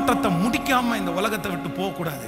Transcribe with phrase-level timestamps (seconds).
[0.00, 2.26] ஓட்டத்தை முடிக்காம இந்த உலகத்தை விட்டு போகக்கூடாது.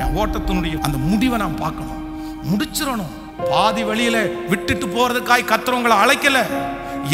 [0.00, 2.02] என் ஓட்டத்தினுடைய அந்த முடிவை நான் பார்க்கணும்.
[2.48, 3.14] முடிச்சிடணும்.
[3.50, 4.16] பாதி வழியில
[4.50, 6.38] விட்டுட்டு போறதுக்காய் கத்துறவங்களை அழைக்கல.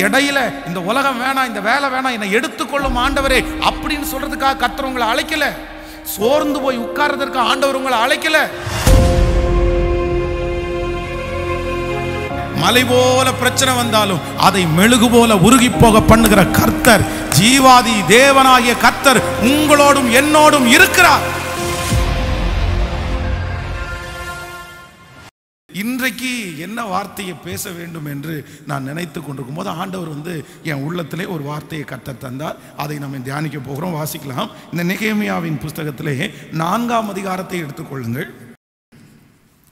[0.05, 0.39] இடையில
[0.69, 3.41] இந்த உலகம் வேணாம் இந்த வேலை வேணாம் என்னை எடுத்துக்கொள்ளும் ஆண்டவரே
[3.71, 5.47] அப்படின்னு சொல்றதுக்காக கத்துறவங்களை அழைக்கல.
[6.15, 8.39] சோர்ந்து போய் உட்கார்றதற்கு ஆண்டவர் உங்களை அழைக்கல.
[12.63, 17.03] மலை போல பிரச்சனை வந்தாலும் அதை மெழுகு போல உருகி போக பண்ணுகிற கர்த்தர்
[17.39, 21.41] ஜீவாதி தேவனாகிய கர்த்தர் உங்களோடும் என்னோடும் இருக்கிறார்.
[25.73, 31.43] இன்றைக்கு என்ன வார்த்தையை பேச வேண்டும் என்று நான் நினைத்து கொண்டிருக்கும் போது ஆண்டவர் வந்து என் உள்ளத்திலே ஒரு
[31.43, 32.57] வார்த்தையை கர்த்தர் தந்தார்.
[32.77, 34.51] அதை நம்ம தியானிக்க போகிறோம் வாசிக்கலாம்.
[34.73, 38.31] இந்த நிகேமியாவின் புஸ்தகத்திலே நான்காம் அதிகாரத்தை எடுத்துக்கொள்ளுங்கள்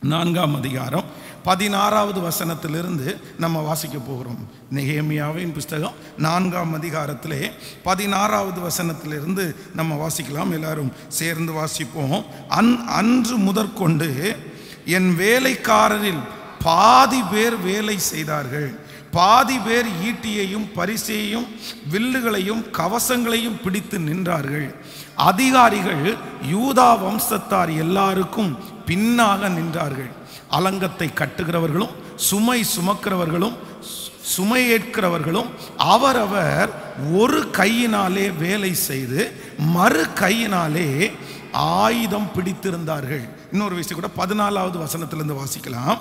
[0.01, 1.05] நான்காம் அதிகாரம்
[1.45, 4.49] பதினாறாவது வசனத்திலிருந்து நம்ம வாசிக்க போகிறோம்.
[4.75, 7.51] நெகேமியாவின் புஸ்தகம் நான்காம் அதிகாரத்திலே
[7.83, 10.53] பதினாறாவது வசனத்திலிருந்து நம்ம வாசிக்கலாம்.
[10.53, 12.25] எல்லாரும் சேர்ந்து வாசிப்போம்.
[12.49, 14.37] அன் அன்று முதற்கொண்டு
[14.85, 16.23] என் வேலைக்காரரில்
[16.63, 18.89] பாதி பேர் வேலை செய்தார்கள்.
[19.11, 21.47] பாதி பேர் ஈட்டியையும் பரிசையையும்
[21.91, 24.75] வில்லுகளையும் கவசங்களையும் பிடித்து நின்றார்கள்.
[25.15, 26.17] அதிகாரிகள்
[26.53, 30.11] யூதா வம்சத்தார் எல்லாருக்கும் பின்னாக நின்றார்கள்.
[30.51, 36.71] அலங்கத்தை கட்டுகிறவர்களும் சுமை சுமக்கிறவர்களும் சு- சுமை ஏற்கிறவர்களும் அவரவர்
[37.13, 41.13] ஒரு கையினாலே வேலை செய்து மறு கையினாலே
[41.53, 43.29] ஆயுதம் பிடித்திருந்தார்கள்.
[43.53, 45.99] இன்னொரு விஷயம் கூட பதினாலாவது வசனத்திலிருந்து வாசிக்கலாம்.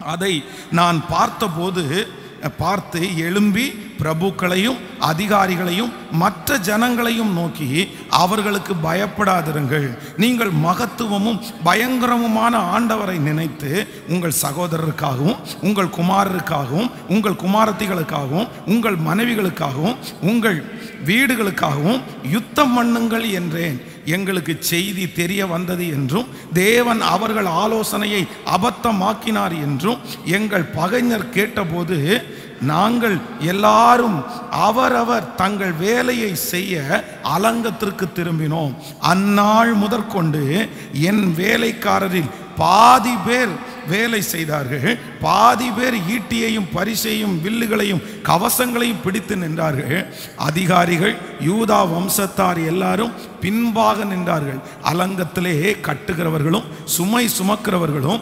[0.00, 2.08] அதை நான் பார்த்தபோது
[2.48, 3.64] பார்த்து எழும்பி
[3.98, 9.88] பிரபுக்களையும் அதிகாரிகளையும் மற்ற ஜனங்களையும் நோக்கி அவர்களுக்கு பயப்படாதிருங்கள்.
[10.16, 20.64] நீங்கள் மகத்துவமும் பயங்கரமுமான ஆண்டவரை நினைத்து உங்கள் சகோதரருக்காகவும் உங்கள் குமாரருக்காகவும் உங்கள் குமாரத்திகளுக்காகவும் உங்கள் மனைவிகளுக்காகவும் உங்கள்
[21.04, 23.80] வீடுகளுக்காகவும் யுத்தம் பண்ணுங்கள் என்றேன்.
[24.04, 32.24] எங்களுக்கு செய்தி தெரிய வந்தது என்றும் தேவன் அவர்கள் ஆலோசனையை அபத்தமாக்கினார் என்றும் எங்கள் பகைஞர் கேட்டபோது
[32.60, 38.74] நாங்கள் எல்லாரும் அவரவர் தங்கள் வேலையை செய்ய அலங்கத்திற்கு திரும்பினோம்.
[39.00, 43.48] அந்நாள் முதற்கொண்டு என் வேலைக்காரரில் பாதி பேர்
[43.88, 44.98] வேலை செய்தார்கள்.
[45.20, 50.06] பாதி பேர் ஈட்டியையும் பரிசையும் வில்லுகளையும் கவசங்களையும் பிடித்து நின்றார்கள்.
[50.36, 54.60] அதிகாரிகள் யூதா வம்சத்தார் எல்லாரும் பின்பாக நின்றார்கள்.
[54.82, 58.20] அலங்கத்திலே கட்டுகிறவர்களும் சுமை சுமக்கிறவர்களும்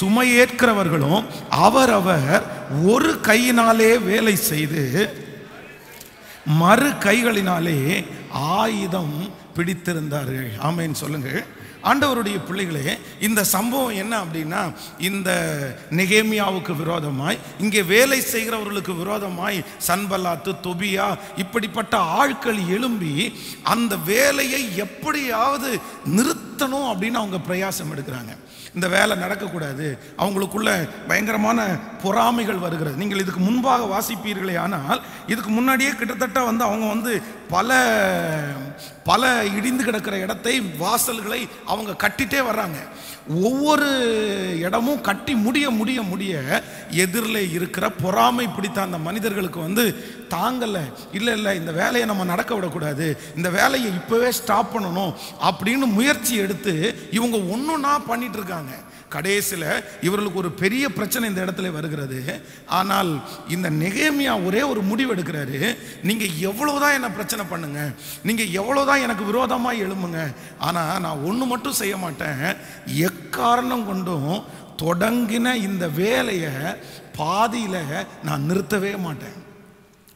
[0.00, 2.42] சுமையேற்கிறவர்களும் அவரவர்
[2.84, 4.82] ஒரு கையினாலே வேலை செய்து
[6.44, 10.50] மறு கைகளினாலே ஆயுதம் பிடித்திருந்தார்கள்.
[10.62, 11.44] ஆமேன்னு சொல்லுங்கள்.
[11.88, 12.94] ஆண்டவருடைய பிள்ளைகளே
[13.28, 14.62] இந்த சம்பவம் என்ன அப்படின்னா
[15.08, 15.30] இந்த
[16.00, 21.06] நெகேமியாவுக்கு விரோதமாய் இங்கே வேலை செய்கிறவர்களுக்கு விரோதமாய் சன்பல்லாத்து தொபியா
[21.44, 23.14] இப்படிப்பட்ட ஆட்கள் எழும்பி
[23.74, 25.70] அந்த வேலையை எப்படியாவது
[26.16, 28.32] நிறுத்தணும் அப்படின்னு அவங்க பிரயாசம் எடுக்கிறாங்க.
[28.76, 29.86] இந்த வேலை நடக்கக்கூடாது.
[30.22, 30.70] அவங்களுக்குள்ள
[31.10, 31.60] பயங்கரமான
[32.02, 33.00] பொறாமைகள் வருகிறது.
[33.02, 35.00] நீங்கள் இதுக்கு முன்பாக வாசிப்பீர்களே ஆனால்
[35.32, 37.12] இதுக்கு முன்னாடியே கிட்டத்தட்ட வந்து அவங்க வந்து
[37.48, 37.86] பல
[39.04, 42.76] பல இடிந்து கிடக்கிற இடத்தை வாசல்களை அவங்க கட்டிட்டே வர்றாங்க.
[43.42, 43.86] ஒவ்வொரு
[44.58, 51.56] இடமும் கட்டி முடிய முடிய முடிய எதிரில் இருக்கிற பொறாமை பிடித்த அந்த மனிதர்களுக்கு வந்து தாங்கலை இல்லை இல்லை
[51.56, 53.20] இந்த வேலையை நம்ம நடக்க விடக்கூடாது.
[53.36, 55.14] இந்த வேலையை இப்போவே ஸ்டாப் பண்ணணும்.
[55.42, 58.72] அப்படின்னு முயற்சி எடுத்து இவங்க ஒன்றுன்னா பண்ணிட்டு இருக்காங்க.
[59.14, 59.66] கடைசியில்
[60.06, 62.18] இவர்களுக்கு ஒரு பெரிய பிரச்சனை இந்த இடத்துல வருகிறது.
[62.78, 63.10] ஆனால்
[63.56, 65.60] இந்த நெகேமியா ஒரே ஒரு முடிவு எடுக்கிறாரு
[66.10, 67.80] நீங்கள் எவ்வளோதான் என்ன பிரச்சனை பண்ணுங்க.
[68.28, 70.22] நீங்கள் எவ்வளோதான் எனக்கு விரோதமாக எழும்புங்க.
[70.68, 72.44] ஆனால் நான் ஒன்று மட்டும் செய்ய மாட்டேன்.
[73.08, 74.32] எக்காரணம் கொண்டும்
[74.84, 76.54] தொடங்கின இந்த வேலையை
[77.20, 79.38] பாதியில் நான் நிறுத்தவே மாட்டேன்.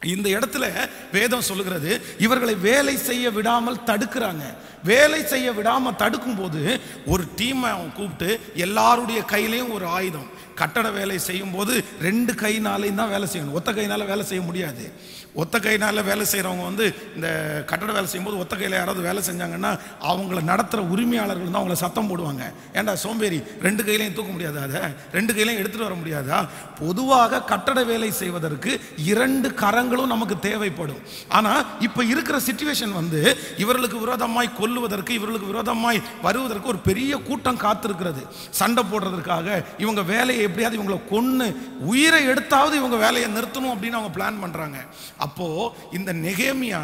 [0.03, 0.65] இந்த இடத்துல
[1.11, 4.43] வேதம் சொல்லுகிறது இவர்களை வேலை செய்ய விடாமல் தடுக்கிறாங்க.
[4.83, 10.29] வேலை செய்ய விடாமல் தடுக்கும்போது ஒரு டீமை அவன் கூப்பிட்டு எல்லாருடைய கையிலையும் ஒரு ஆயுதம்.
[10.55, 13.57] கட்டட வேலை செய்யும்போது ரெண்டு கைனாலையும் தான் வேலை செய்யணும்.
[13.59, 14.91] ஒத்த கைனால வேலை செய்ய முடியாது.
[15.41, 16.85] ஒத்த கையினால் வேலை செய்கிறவங்க வந்து
[17.15, 17.27] இந்த
[17.69, 19.71] கட்டட வேலை செய்யும்போது ஒத்த கையில் யாராவது வேலை செஞ்சாங்கன்னா
[20.09, 22.43] அவங்கள நடத்துகிற உரிமையாளர்கள் தான் அவங்கள சத்தம் போடுவாங்க.
[22.77, 23.39] ஏன்டா சோம்பேறி?
[23.65, 24.81] ரெண்டு கையிலையும் தூக்க முடியாதா அதை?
[25.17, 26.39] ரெண்டு கையிலையும் எடுத்துகிட்டு வர முடியாதா?
[26.81, 28.71] பொதுவாக கட்டட வேலை செய்வதற்கு
[29.11, 31.01] இரண்டு கரங்களும் நமக்கு தேவைப்படும்.
[31.39, 33.21] ஆனால் இப்போ இருக்கிற சுச்சுவேஷன் வந்து
[33.63, 38.23] இவர்களுக்கு விரோதமாய் கொல்லுவதற்கு இவர்களுக்கு விரோதமாய் வருவதற்கு ஒரு பெரிய கூட்டம் காத்திருக்கிறது.
[38.61, 39.47] சண்டை போடுறதுக்காக
[39.85, 41.49] இவங்க வேலையை எப்படியாவது இவங்களை கொன்று
[41.91, 44.79] உயிரை எடுத்தாவது இவங்க வேலையை நிறுத்தணும் அப்படின்னு அவங்க பிளான் பண்ணுறாங்க
[45.23, 45.47] அப்போ
[45.91, 46.81] இந்த நெகேமியா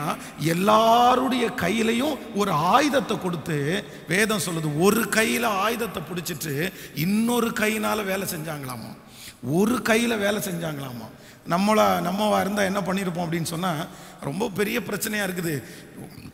[0.53, 3.57] எல்லாருடைய கையிலையும் ஒரு ஆயுதத்தை கொடுத்து
[4.07, 6.53] வேதம் சொல்லுது ஒரு கையில் ஆயுதத்தை பிடிச்சிட்டு
[6.95, 8.91] இன்னொரு கையினால வேலை செஞ்சாங்களாமா?
[9.43, 11.07] ஒரு கையில் வேலை செஞ்சாங்களாமா?
[11.49, 13.87] நம்மளா நம்மவா இருந்தால் என்ன பண்ணியிருப்போம் அப்படின்னு சொன்னால்
[14.21, 15.63] ரொம்ப பெரிய பிரச்சனையாக இருக்குது.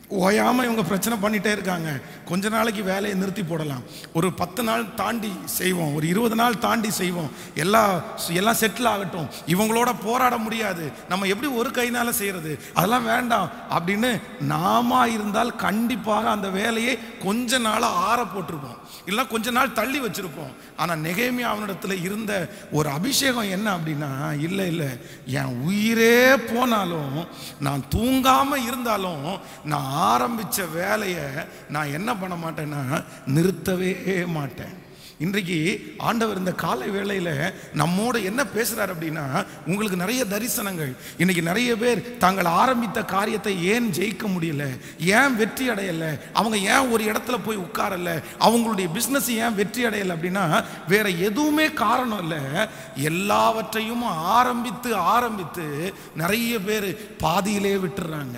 [0.08, 2.00] ஓயாமல் இவங்க பிரச்சனை பண்ணிட்டே இருக்காங்க.
[2.24, 3.82] கொஞ்ச நாளைக்கு வேலையை நிறுத்தி போடலாம்.
[4.14, 5.94] ஒரு பத்து நாள் தாண்டி செய்வோம்.
[5.94, 7.30] ஒரு இருபது நாள் தாண்டி செய்வோம்.
[7.54, 9.28] எல்லா எல்லாம் செட்டில் ஆகட்டும்.
[9.46, 10.92] இவங்களோட போராட முடியாது.
[11.08, 17.94] நம்ம எப்படி ஒரு கைனால செய்கிறது அதெல்லாம் வேண்டாம் அப்படின்னு நாம இருந்தால் கண்டிப்பாக அந்த வேலையை கொஞ்ச நாளாக
[17.94, 18.78] ஆற போட்டிருப்போம்.
[19.06, 20.54] இல்லை கொஞ்ச நாள் தள்ளி வச்சுருப்போம்.
[20.76, 24.88] ஆனால் நெகேமி அவனிடத்தில் இருந்த ஒரு அபிஷேகம் என்ன அப்படின்னா இல்லை இல்லை
[25.26, 27.26] என் உயிரே போனாலும்
[27.60, 31.24] நான் தூங்காமல் இருந்தாலும் நான் ஆரம்பித்த வேலையை
[31.68, 33.04] நான் என்ன பண்ண மாட்டேன்னா
[33.34, 34.84] நிறுத்தவே மாட்டேன்.
[35.18, 40.92] இன்றைக்கு ஆண்டவர் இந்த காலை வேளையில் நம்மோட என்ன பேசுகிறார் அப்படின்னா உங்களுக்கு நிறைய தரிசனங்கள்.
[41.18, 44.64] இன்னைக்கு நிறைய பேர் தாங்கள் ஆரம்பித்த காரியத்தை ஏன் ஜெயிக்க முடியல
[44.98, 50.64] ஏன் வெற்றி அடையலை அவங்க ஏன் ஒரு இடத்துல போய் உட்காரல அவங்களுடைய பிஸ்னஸ் ஏன் வெற்றி அடையலை அப்படின்னா
[50.88, 52.66] வேற எதுவுமே காரணம் இல்லை.
[52.94, 54.02] எல்லாவற்றையும்
[54.38, 58.36] ஆரம்பித்து ஆரம்பித்து நிறைய பேர் பாதியிலே விட்டுறாங்க.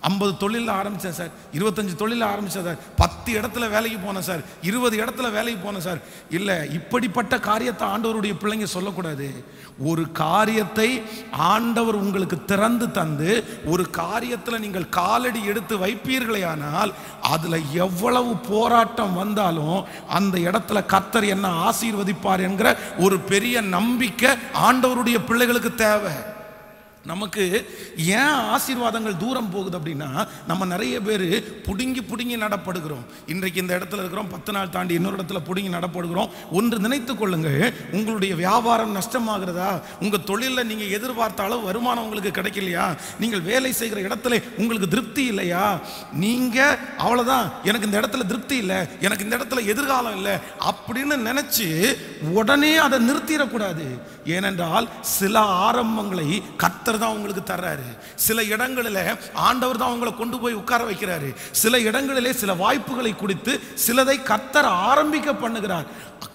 [0.00, 1.28] ஐம்பது தொழிலில் ஆரம்பித்தேன் சார்.
[1.52, 2.76] இருபத்தஞ்சு தொழிலில் ஆரம்பித்தேன் சார்.
[2.96, 4.40] பத்து இடத்துல வேலைக்கு போனேன் சார்.
[4.62, 5.98] இருபது இடத்துல வேலைக்கு போனேன் சார்.
[6.30, 9.44] இல்லை இப்படிப்பட்ட காரியத்தை ஆண்டவருடைய பிள்ளைங்க சொல்லக்கூடாது.
[9.84, 18.36] ஒரு காரியத்தை ஆண்டவர் உங்களுக்கு திறந்து தந்து ஒரு காரியத்தில் நீங்கள் காலடி எடுத்து வைப்பீர்களே ஆனால் அதில் எவ்வளவு
[18.36, 26.12] போராட்டம் வந்தாலும் அந்த இடத்துல கத்தர் என்ன ஆசீர்வதிப்பார் என்கிற ஒரு பெரிய நம்பிக்கை ஆண்டவருடைய பிள்ளைகளுக்கு தேவை.
[27.10, 27.44] நமக்கு
[28.20, 30.08] ஏன் ஆசீர்வாதங்கள் தூரம் போகுது அப்படின்னா
[30.50, 31.26] நம்ம நிறைய பேர்
[31.66, 33.04] பிடுங்கி பிடுங்கி நடப்படுகிறோம்.
[33.32, 36.32] இன்றைக்கு இந்த இடத்துல இருக்கிறோம் பத்து நாள் தாண்டி இன்னொரு இடத்துல பிடுங்கி நடப்படுகிறோம்.
[36.58, 39.70] ஒன்று நினைத்து கொள்ளுங்கள் உங்களுடைய வியாபாரம் நஷ்டமாகிறதா?
[40.00, 42.86] உங்கள் தொழிலில் நீங்கள் எதிர்பார்த்த அளவு வருமானம் உங்களுக்கு கிடைக்கலையா?
[43.22, 45.64] நீங்கள் வேலை செய்கிற இடத்துல உங்களுக்கு திருப்தி இல்லையா?
[46.24, 50.36] நீங்கள் அவ்வளோதான் எனக்கு இந்த இடத்துல திருப்தி இல்லை எனக்கு இந்த இடத்துல எதிர்காலம் இல்லை
[50.70, 51.68] அப்படின்னு நினச்சி
[52.38, 53.86] உடனே அதை நிறுத்திடக்கூடாது.
[54.36, 55.34] ஏனென்றால் சில
[55.66, 56.28] ஆரம்பங்களை
[57.02, 57.86] தான் உங்களுக்கு தர்றாரு.
[58.26, 59.00] சில இடங்களில்
[59.46, 61.30] ஆண்டவர் தான் உங்களை கொண்டு போய் உட்கார வைக்கிறாரு.
[61.62, 63.54] சில இடங்களிலே சில வாய்ப்புகளை கொடுத்து
[63.86, 65.88] சிலதை கர்த்தர் ஆரம்பிக்க பண்ணுகிறார்.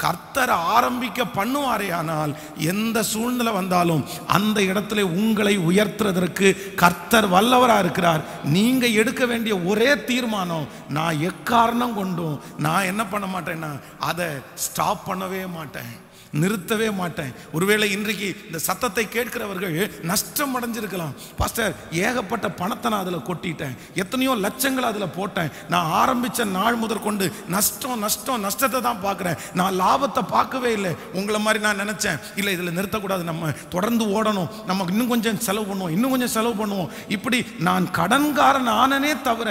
[0.04, 2.32] கர்த்தர் ஆரம்பிக்க பண்ணுவாரே ஆனால்
[2.72, 4.04] எந்த சூழ்நிலை வந்தாலும்
[4.36, 6.48] அந்த இடத்துல உங்களை உயர்த்துறதற்கு
[6.82, 8.24] கர்த்தர் வல்லவரா இருக்கிறார்.
[8.56, 13.72] நீங்க எடுக்க வேண்டிய ஒரே தீர்மானம் நான் எக்காரணம் கொண்டும் நான் என்ன பண்ண மாட்டேன்னா
[14.10, 14.30] அதை
[14.66, 15.94] ஸ்டாப் பண்ணவே மாட்டேன்.
[16.42, 17.32] நிறுத்தவே மாட்டேன்.
[17.56, 19.76] ஒருவேளை இன்றைக்கு இந்த சத்தத்தை கேட்கிறவர்கள்
[20.12, 21.14] நஷ்டம் அடைஞ்சிருக்கலாம்.
[21.40, 21.74] பாஸ்டர்
[22.06, 23.76] ஏகப்பட்ட பணத்தை நான் அதில் கொட்டிட்டேன்.
[24.04, 25.52] எத்தனையோ லட்சங்கள் அதில் போட்டேன்.
[25.74, 27.26] நான் ஆரம்பித்த நாள் முதற்கொண்டு
[27.56, 29.38] நஷ்டம் நஷ்டம் நஷ்டத்தை தான் பார்க்குறேன்.
[29.62, 30.94] நான் லாபத்தை பார்க்கவே இல்லை.
[31.20, 32.20] உங்களை மாதிரி நான் நினச்சேன்.
[32.42, 33.24] இல்லை இதில் நிறுத்தக்கூடாது.
[33.32, 34.50] நம்ம தொடர்ந்து ஓடணும்.
[34.72, 35.94] நமக்கு இன்னும் கொஞ்சம் செலவு பண்ணுவோம்.
[35.98, 36.92] இன்னும் கொஞ்சம் செலவு பண்ணுவோம்.
[37.18, 37.40] இப்படி
[37.70, 39.50] நான் கடன்காரன் ஆனனே தவிர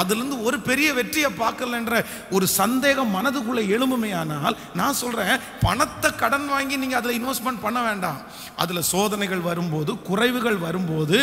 [0.00, 1.94] அதுலேருந்து ஒரு பெரிய வெற்றியை பார்க்கலன்ற
[2.36, 5.34] ஒரு சந்தேகம் மனதுக்குள்ளே எழும்புமே ஆனால் நான் சொல்கிறேன்
[5.64, 8.20] பணத்தை கடன் வாங்கி நீங்கள் அதில் இன்வெஸ்ட்மெண்ட் பண்ண வேண்டாம்.
[8.62, 11.16] அதில் சோதனைகள் வரும்போது குறைவுகள் வரும்போது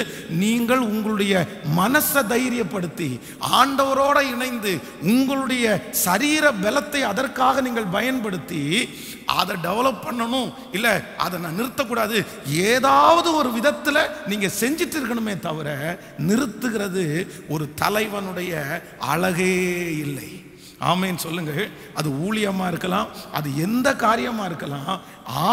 [0.44, 1.34] நீங்கள் உங்களுடைய
[1.80, 3.10] மனசை தைரியப்படுத்தி
[3.60, 4.74] ஆண்டவரோட இணைந்து
[5.14, 5.66] உங்களுடைய
[6.06, 8.64] சரீர பலத்தை அதற்காக நீங்கள் பயன்படுத்தி
[9.40, 10.50] அதை டெவலப் பண்ணணும்.
[10.76, 10.94] இல்லை
[11.24, 12.18] அதை நான் நிறுத்தக்கூடாது.
[12.70, 15.68] ஏதாவது ஒரு விதத்தில் நீங்கள் செஞ்சிட்டு இருக்கணுமே தவிர
[16.30, 17.06] நிறுத்துகிறது
[17.56, 18.54] ஒரு தலைவனுடைய
[19.14, 19.56] அழகே
[20.06, 20.32] இல்லை.
[20.90, 25.02] ஆமைன்னு சொல்லுங்கள் அது ஊழியமாக இருக்கலாம் அது எந்த காரியமாக இருக்கலாம்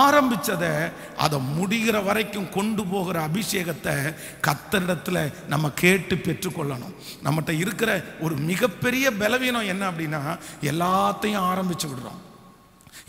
[0.04, 4.14] ஆரம்பிச்சதை அதை முடிகிற வரைக்கும் கொண்டு போகிற அபிஷேகத்தை
[4.46, 6.94] கத்தரிடத்தில் நம்ம கேட்டு பெற்றுக்கொள்ளணும்.
[7.24, 10.22] நம்மகிட்ட இருக்கிற ஒரு மிகப்பெரிய பலவீனம் என்ன அப்படின்னா
[10.70, 12.22] எல்லாத்தையும் ஆரம்பிச்சு விடுறோம்.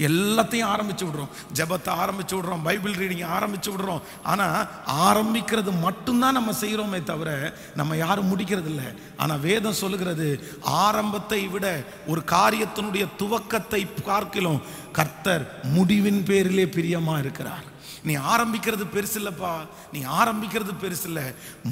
[0.08, 1.32] எல்லாத்தையும் ஆரம்பிச்சு விடுறோம்.
[1.58, 2.66] ஜெபத்தை ஆரம்பிச்சு விடுறோம்.
[2.68, 4.04] பைபிள் ரீடிங் ஆரம்பிச்சு விடுறோம்.
[4.32, 4.68] ஆனால்
[5.10, 7.30] ஆரம்பிக்கிறது மட்டும்தான் நம்ம செய்கிறோமே தவிர
[7.76, 10.28] நம்ம யாரும் முடிக்கிறது இல்லை ஆனால் வேதம் சொல்லுகிறது
[10.62, 11.68] ஆரம்பத்தை விட
[12.08, 14.62] ஒரு காரியத்தினுடைய துவக்கத்தை பார்க்கிலும்
[15.00, 17.66] கர்த்தர் முடிவின் பேரிலே பிரியமாக இருக்கிறார்.
[18.08, 19.54] நீ ஆரம்பிக்கிறது பெருசு இல்லைப்பா
[19.94, 21.26] நீ ஆரம்பிக்கிறது பெருசு இல்லை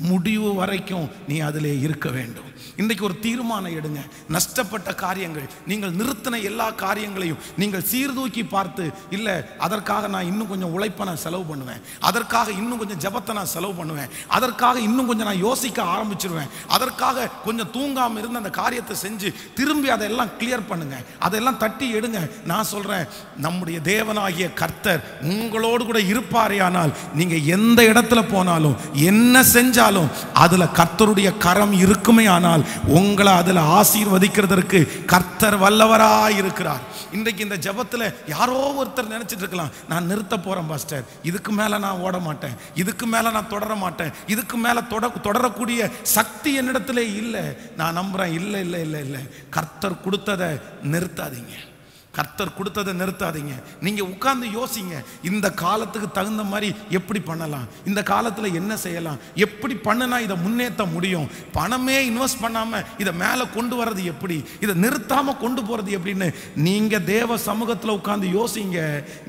[0.10, 2.50] முடிவு வரைக்கும் நீ அதில் இருக்க வேண்டும்.
[2.82, 4.02] இன்றைக்கு ஒரு தீர்மானம் எடுங்க.
[4.36, 5.48] நஷ்டப்பட்ட காரியங்கள்.
[5.70, 8.86] நீங்கள் நிறுத்தின எல்லா காரியங்களையும் நீங்கள் சீர்தூக்கி பார்த்து
[9.18, 9.36] இல்லை
[9.68, 11.82] அதற்காக நான் இன்னும் கொஞ்சம் உழைப்பை நான் செலவு பண்ணுவேன்.
[12.10, 14.12] அதற்காக இன்னும் கொஞ்சம் ஜபத்தை நான் செலவு பண்ணுவேன்.
[14.38, 16.52] அதற்காக இன்னும் கொஞ்சம் நான் யோசிக்க ஆரம்பிச்சிருவேன்.
[16.78, 20.98] அதற்காக கொஞ்சம் தூங்காமல் இருந்து அந்த காரியத்தை செஞ்சு திரும்பி அதெல்லாம் கிளியர் பண்ணுங்க.
[21.28, 22.22] அதெல்லாம் தட்டி எடுங்க.
[22.52, 23.06] நான் சொல்கிறேன்
[23.48, 25.04] நம்முடைய தேவனாகிய கர்த்தர்
[25.34, 32.66] உங்களோடு கூட இருப்பாரே ஆனால் நீங்க எந்த இடத்துல போனாலும் என்ன செஞ்சாலும் அதுல கர்த்தருடைய கரம் இருக்குமே ஆனால்
[32.86, 36.84] உங்களை அதுல ஆசீர்வதிக்கிறதற்கு கர்த்தர் வல்லவராக இருக்கிறார்.
[37.12, 41.06] இன்றைக்கு இந்த ஜெபத்துல யாரோ ஒருத்தர் நினைச்சிட்டு இருக்கலாம் நான் நிறுத்த போறேன் பாஸ்டர்.
[41.24, 42.56] இதுக்கு மேல நான் ஓட மாட்டேன்.
[42.76, 44.12] இதுக்கு மேல நான் தொடர மாட்டேன்.
[44.28, 47.46] இதுக்கு மேல தொட தொடரக்கூடிய சக்தி என்னிடத்துல இல்லை.
[47.78, 49.20] நான் நம்புறேன் இல்லை இல்லை இல்லை இல்லை.
[49.50, 50.48] கர்த்தர் கொடுத்ததை
[50.84, 51.67] நிறுத்தாதீங்க.
[52.18, 53.56] கர்த்தர் கொடுத்ததை நிறுத்தாதீங்க.
[53.86, 54.96] நீங்கள் உட்கார்ந்து யோசிங்க.
[55.30, 56.70] இந்த காலத்துக்கு தகுந்த மாதிரி
[57.00, 57.68] எப்படி பண்ணலாம்?
[57.90, 59.20] இந்த காலத்தில் என்ன செய்யலாம்?
[59.46, 61.28] எப்படி பண்ணுனா இதை முன்னேற்ற முடியும்?
[61.58, 64.38] பணமே இன்வெஸ்ட் பண்ணாமல் இதை மேலே கொண்டு வர்றது எப்படி?
[64.64, 66.30] இதை நிறுத்தாமல் கொண்டு போகிறது எப்படின்னு
[66.68, 68.80] நீங்கள் தேவ சமூகத்தில் உட்காந்து யோசிங்க.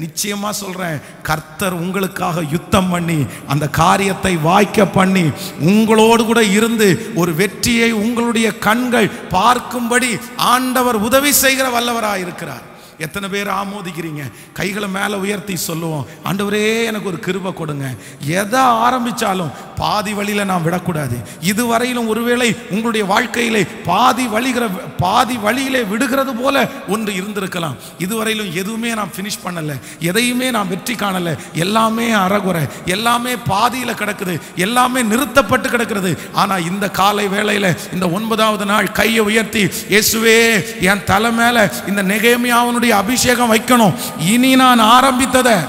[0.05, 3.19] நிச்சயமாக சொல்கிறேன் கர்த்தர் உங்களுக்காக யுத்தம் பண்ணி
[3.55, 5.25] அந்த காரியத்தை வாய்க்க பண்ணி
[5.73, 6.89] உங்களோடு கூட இருந்து
[7.21, 10.11] ஒரு வெற்றியை உங்களுடைய கண்கள் பார்க்கும்படி
[10.55, 12.65] ஆண்டவர் உதவி செய்கிற வல்லவராக இருக்கிறார்
[12.99, 14.23] எத்தனை பேர் ஆமோதிக்கிறீங்க?
[14.53, 16.07] கைகளை மேலே உயர்த்தி சொல்லுவோம்.
[16.25, 17.87] ஆண்டவரே எனக்கு ஒரு கிருபை கொடுங்க.
[18.27, 21.17] எதை ஆரம்பிச்சாலும் பாதி வழியில் நான் விடக்கூடாது.
[21.41, 27.77] இதுவரையிலும் ஒருவேளை உங்களுடைய வாழ்க்கையிலே பாதி வழிகிற பாதி வழியிலே விடுகிறது போல ஒன்று இருந்திருக்கலாம்.
[27.99, 29.81] இதுவரையிலும் எதுவுமே நான் ஃபினிஷ் பண்ணலை.
[29.99, 31.37] எதையுமே நான் வெற்றி காணலை.
[31.53, 32.67] எல்லாமே அறகுறை.
[32.85, 34.41] எல்லாமே பாதியில் கிடக்குது.
[34.57, 41.33] எல்லாமே நிறுத்தப்பட்டு கிடக்கிறது ஆனால் இந்த காலை வேளையில் இந்த ஒன்பதாவது நாள் கையை உயர்த்தி இயேசுவே என் தலை
[41.33, 43.95] மேலே இந்த நெகேமியாவனுடைய அபிஷேகம் வைக்கணும்.
[44.19, 45.67] இனி நான் ஆரம்பித்ததை.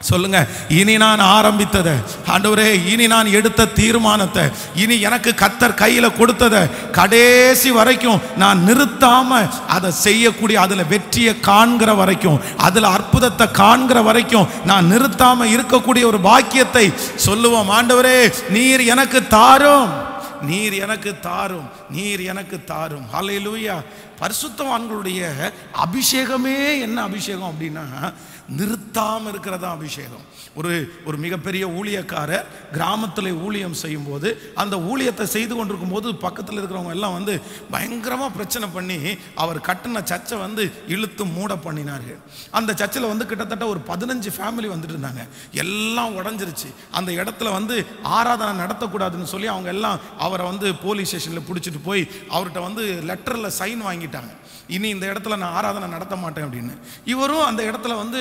[0.00, 1.92] சொல்லுங்க இனி நான் ஆரம்பித்ததை.
[2.34, 4.42] ஆண்டவரே இனி நான் எடுத்த தீர்மானத்தை
[4.74, 6.60] இனி எனக்கு கத்தர் கையில கொடுத்ததை
[6.92, 14.92] கடைசி வரைக்கும் நான் நிறுத்தாம அதை செய்யக்கூடிய அதுல வெற்றியை காண்கிற வரைக்கும் அதுல அற்புதத்தை காண்கிற வரைக்கும் நான்
[14.92, 17.70] நிறுத்தாம இருக்கக்கூடிய ஒரு பாக்கியத்தை சொல்லுவோம்.
[17.70, 20.07] ஆண்டவரே நீர் எனக்கு தாரும்.
[20.42, 23.06] நீர் எனக்கு தாரும் நீர் எனக்கு தாரும்.
[23.14, 23.84] லூயா
[24.20, 28.12] பரிசுத்தவான்களுடைய அபிஷேகமே என்ன அபிஷேகம் அப்படின்னா
[28.48, 30.37] நிறுத்தாமல் இருக்கிறதா அபிஷேகம்.
[30.54, 30.72] ஒரு
[31.04, 37.34] ஒரு மிகப்பெரிய ஊழியக்காரர் கிராமத்தில் ஊழியம் செய்யும்போது அந்த ஊழியத்தை செய்து கொண்டிருக்கும் போது பக்கத்தில் இருக்கிறவங்க எல்லாம் வந்து
[37.70, 38.98] பயங்கரமாக பிரச்சனை பண்ணி
[39.34, 42.18] அவர் கட்டின சர்ச்சை வந்து இழுத்து மூட பண்ணினார்கள்.
[42.50, 45.24] அந்த சர்ச்சில் வந்து கிட்டத்தட்ட ஒரு பதினஞ்சு ஃபேமிலி வந்துட்டு இருந்தாங்க.
[45.52, 46.68] எல்லாம் உடஞ்சிருச்சு.
[46.90, 52.62] அந்த இடத்துல வந்து ஆராதனை நடத்தக்கூடாதுன்னு சொல்லி அவங்க எல்லாம் அவரை வந்து போலீஸ் ஸ்டேஷனில் பிடிச்சிட்டு போய் அவர்கிட்ட
[52.62, 54.32] வந்து லெட்டரில் சைன் வாங்கிட்டாங்க.
[54.76, 56.74] இனி இந்த இடத்துல நான் ஆராதனை நடத்த மாட்டேன் அப்படின்னு.
[57.04, 58.20] இவரும் அந்த இடத்துல வந்து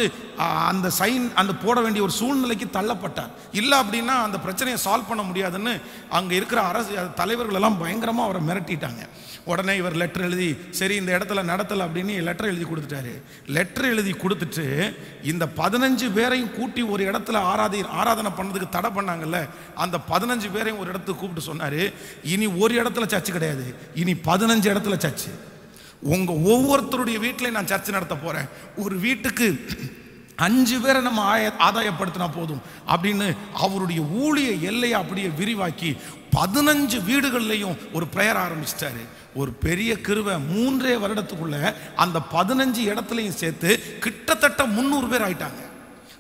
[0.71, 3.31] அந்த சைன் அந்த போட வேண்டிய ஒரு சூழ்நிலைக்கு தள்ளப்பட்டார்.
[3.59, 5.73] இல்லை அப்படின்னா அந்த பிரச்சனையை சால்வ் பண்ண முடியாதுன்னு
[6.17, 9.03] அங்கே இருக்கிற அரசு தலைவர்கள் எல்லாம் பயங்கரமாக அவரை மிரட்டிட்டாங்க.
[9.51, 13.13] உடனே இவர் லெட்டர் எழுதி சரி இந்த இடத்துல நடத்தலை அப்படின்னு லெட்டர் எழுதி கொடுத்துட்டாரு.
[13.57, 14.65] லெட்டர் எழுதி கொடுத்துட்டு
[15.31, 19.39] இந்த பதினஞ்சு பேரையும் கூட்டி ஒரு இடத்துல ஆராதி ஆராதனை பண்ணதுக்கு தடை பண்ணாங்கல்ல
[19.83, 21.79] அந்த பதினஞ்சு பேரையும் ஒரு இடத்துக்கு கூப்பிட்டு சொன்னார்
[22.33, 23.67] இனி ஒரு இடத்துல சர்ச்சு கிடையாது.
[24.01, 25.31] இனி பதினஞ்சு இடத்துல சர்ச்சு
[26.15, 28.49] உங்கள் ஒவ்வொருத்தருடைய வீட்டிலையும் நான் சர்ச்சை நடத்த போகிறேன்
[28.83, 29.47] ஒரு வீட்டுக்கு
[30.37, 32.61] அஞ்சு பேரை நம்ம ஆய ஆதாயப்படுத்தினா போதும்.
[32.87, 35.95] அப்படின்னு அவருடைய ஊழிய எல்லையை அப்படியே விரிவாக்கி
[36.35, 39.03] பதினஞ்சு வீடுகள்லையும் ஒரு பிரேயர் ஆரம்பிச்சிட்டாரு.
[39.35, 45.63] ஒரு பெரிய கிருவை மூன்றே வருடத்துக்குள்ள அந்த பதினஞ்சு இடத்துலையும் சேர்த்து கிட்டத்தட்ட முந்நூறு பேர் ஆயிட்டாங்க.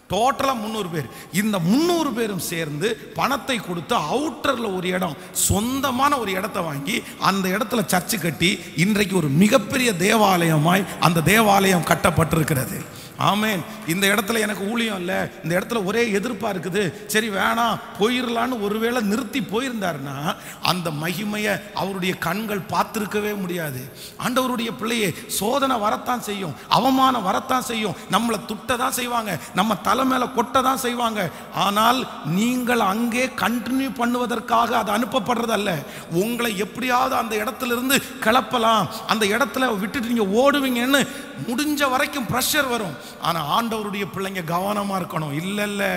[0.09, 1.07] டோட்டலாக முந்நூறு பேர்.
[1.33, 7.81] இந்த முந்நூறு பேரும் சேர்ந்து பணத்தை கொடுத்து அவுட்டரில் ஒரு இடம் சொந்தமான ஒரு இடத்த வாங்கி அந்த இடத்துல
[7.93, 12.85] சர்ச்சு கட்டி இன்றைக்கு ஒரு மிகப்பெரிய தேவாலயமாய் அந்த தேவாலயம் கட்டப்பட்டிருக்கிறது.
[13.19, 13.61] ஆமேன்.
[13.87, 15.19] இந்த இடத்துல எனக்கு ஊழியம் இல்லை.
[15.43, 16.83] இந்த இடத்துல ஒரே எதிர்ப்பாக இருக்குது.
[17.07, 23.81] சரி வேணாம் போயிடலான்னு ஒருவேளை நிறுத்தி போயிருந்தாருன்னா அந்த மகிமையை அவருடைய கண்கள் பார்த்துருக்கவே முடியாது.
[24.25, 26.55] ஆண்டவருடைய பிள்ளையே சோதனை வரத்தான் செய்யும்.
[26.69, 27.95] அவமானம் வரத்தான் செய்யும்.
[28.11, 29.39] நம்மளை துட்ட தான் செய்வாங்க.
[29.53, 31.29] நம்ம தலை மேலே கொட்ட தான் செய்வாங்க.
[31.53, 35.71] ஆனால் நீங்கள் அங்கே கண்டினியூ பண்ணுவதற்காக அது அனுப்பப்படுறதல்ல.
[36.11, 38.87] உங்களை எப்படியாவது அந்த இடத்துல இருந்து கிளப்பலாம்.
[39.07, 41.07] அந்த இடத்துல விட்டுட்டு நீங்கள் ஓடுவீங்கன்னு
[41.47, 42.95] முடிஞ்ச வரைக்கும் ப்ரெஷர் வரும்.
[43.21, 45.33] ஆனா ஆண்டவருடைய பிள்ளைங்க கவனமா இருக்கணும்.
[45.41, 45.87] இல்லை இல்லை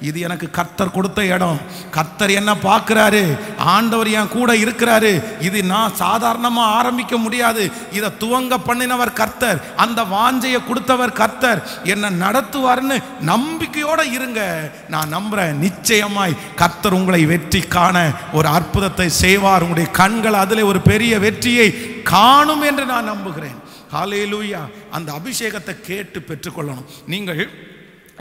[0.00, 1.60] இது எனக்கு கர்த்தர் கொடுத்த இடம்.
[1.90, 3.38] கர்த்தர் என்ன பார்க்குறாரு?
[3.58, 5.22] ஆண்டவர் என் கூட இருக்கிறாரு.
[5.40, 7.70] இது நான் சாதாரணமா ஆரம்பிக்க முடியாது.
[7.92, 9.60] இதை துவங்க பண்ணினவர் கர்த்தர்.
[9.76, 11.62] அந்த வாஞ்சையை கொடுத்தவர் கர்த்தர்.
[11.84, 14.70] என்ன நடத்துவார்னு நம்பிக்கையோட இருங்க.
[14.88, 15.52] நான் நம்புறேன்.
[15.52, 19.62] நிச்சயமாய் கர்த்தர் உங்களை வெற்றி காண ஒரு அற்புதத்தை செய்வார்.
[19.62, 21.70] உங்களுடைய கண்கள் அதில் ஒரு பெரிய வெற்றியை
[22.02, 23.66] காணும் என்று நான் நம்புகிறேன்.
[23.92, 24.70] ஹalleluya.
[24.90, 26.84] அந்த அபிஷேகத்தை கேட்டு பெற்றுக்கொள்ளணும்.
[27.06, 27.50] நீங்கள்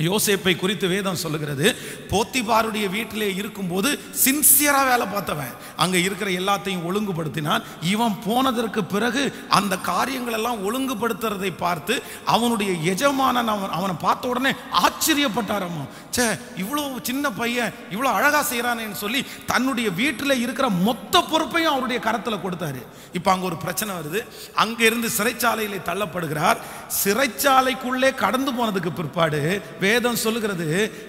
[0.06, 1.68] யோசேப்பை குறித்து வேதம் சொல்லுகிறது.
[2.12, 3.90] போத்திபாருடைய வீட்டிலே இருக்கும்போது
[4.24, 5.54] சின்சியராக வேலை பார்த்தவன்.
[5.84, 7.66] அங்க இருக்கிற எல்லாத்தையும் ஒழுங்குபடுத்தினான்.
[7.94, 9.24] இவன் போனதற்கு பிறகு
[9.60, 11.96] அந்த காரியங்கள் எல்லாம் ஒழுங்குபடுத்துறதை பார்த்து
[12.36, 14.54] அவனுடைய எஜமானன் அவன் அவனை பார்த்த உடனே
[14.86, 15.86] ஆச்சரியப்பட்டாரம்மா
[16.16, 16.28] ச்சே
[16.62, 19.20] இவ்வளோ சின்ன பையன் இவ்வளோ அழகா செய்கிறானேன்னு சொல்லி
[19.52, 22.82] தன்னுடைய வீட்டில் இருக்கிற மொத்த பொறுப்பையும் அவருடைய கரத்தில் கொடுத்தாரு.
[23.18, 24.20] இப்போ அங்கே ஒரு பிரச்சனை வருது.
[24.64, 26.62] அங்க இருந்து சிறைச்சாலையிலே தள்ளப்படுகிறார்.
[27.04, 29.42] சிறைச்சாலைக்குள்ளே கடந்து போனதுக்கு பிற்பாடு
[29.88, 30.68] வேதம் சொல்லுகிறது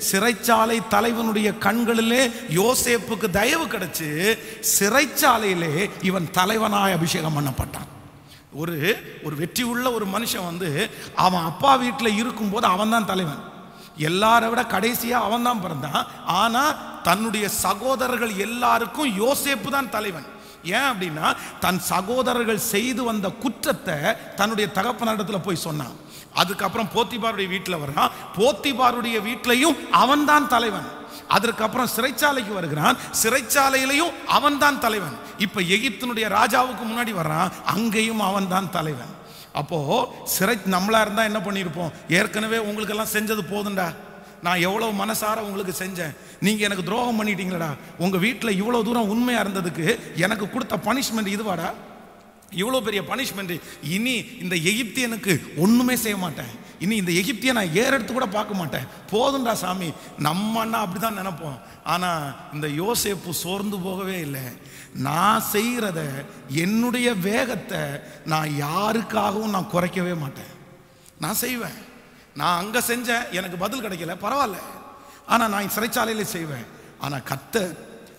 [0.09, 2.23] சிறைச்சாலை தலைவனுடைய கண்களிலே
[2.61, 4.09] யோசேப்புக்கு தயவு கிடைச்சு
[4.77, 5.75] சிறைச்சாலையிலே
[6.09, 7.89] இவன் தலைவனாய் அபிஷேகம் பண்ணப்பட்டான்.
[8.61, 8.77] ஒரு
[9.27, 10.69] ஒரு வெற்றி உள்ள ஒரு மனுஷன் வந்து
[11.27, 13.43] அவன் அப்பா வீட்டில் இருக்கும்போது அவன் தான் தலைவன்.
[14.09, 16.03] எல்லாரை விட கடைசியாக அவன் தான் பிறந்தான்.
[16.41, 16.77] ஆனால்
[17.09, 20.29] தன்னுடைய சகோதரர்கள் எல்லாருக்கும் யோசேப்பு தான் தலைவன்.
[20.65, 23.95] ஏன் அப்படின்னா தன் சகோதரர்கள் செய்து வந்த குற்றத்தை
[24.37, 25.97] தன்னுடைய தகப்பனிடத்தில் போய் சொன்னான்.
[26.35, 28.11] அதுக்கப்புறம் போத்திபாருடைய வீட்டில் வர்றான்.
[28.37, 30.97] போத்திபாருடைய வீட்டிலையும் அவன்தான் தலைவன்.
[31.29, 32.97] அதற்கப்புறம் சிறைச்சாலைக்கு வருகிறான்.
[33.23, 35.17] சிறைச்சாலையிலையும் அவன்தான் தலைவன்.
[35.39, 37.51] இப்போ எகிப்தினுடைய ராஜாவுக்கு முன்னாடி வர்றான்.
[37.65, 39.17] அங்கேயும் அவன்தான் தலைவன்.
[39.53, 43.95] அப்போது சிறை நம்மளா இருந்தால் என்ன பண்ணியிருப்போம் ஏற்கனவே உங்களுக்கெல்லாம் செஞ்சது போதுண்டா.
[44.43, 46.17] நான் எவ்வளவு மனசார உங்களுக்கு செஞ்சேன்.
[46.41, 47.71] நீங்க எனக்கு துரோகம் பண்ணிட்டீங்களடா.
[47.99, 51.71] உங்க வீட்டில் இவ்வளவு தூரம் உண்மையா இருந்ததுக்கு எனக்கு கொடுத்த பனிஷ்மெண்ட் இதுவாடா?
[52.53, 56.53] இவ்வளோ பெரிய பனிஷ்மெண்ட் இனி இந்த எகிப்தியனுக்கு ஒன்றுமே செய்ய மாட்டேன்.
[56.79, 58.87] இனி இந்த எகிப்தியை நான் ஏறெடுத்து கூட பார்க்க மாட்டேன்.
[59.11, 59.93] போதும்டா சாமி.
[60.19, 61.59] நம்ம அண்ணா அப்படிதான் நினைப்போம்.
[61.85, 64.45] ஆனால் இந்த யோசேப்பு சோர்ந்து போகவே இல்லை.
[64.95, 66.01] நான் செய்கிறத
[66.49, 67.79] என்னுடைய வேகத்தை
[68.25, 70.53] நான் யாருக்காகவும் நான் குறைக்கவே மாட்டேன்.
[71.19, 71.79] நான் செய்வேன்.
[72.41, 74.59] நான் அங்கே செஞ்சேன் எனக்கு பதில் கிடைக்கல பரவாயில்ல.
[75.33, 76.67] ஆனால் நான் சிறைச்சாலையில் செய்வேன்.
[77.05, 77.57] ஆனால் கத்த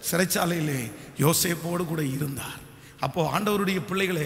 [0.09, 0.79] சிறைச்சாலையிலே
[1.25, 2.57] யோசேப்போடு கூட இருந்தார்.
[3.05, 4.25] அப்போ ஆண்டவருடைய பிள்ளைகளே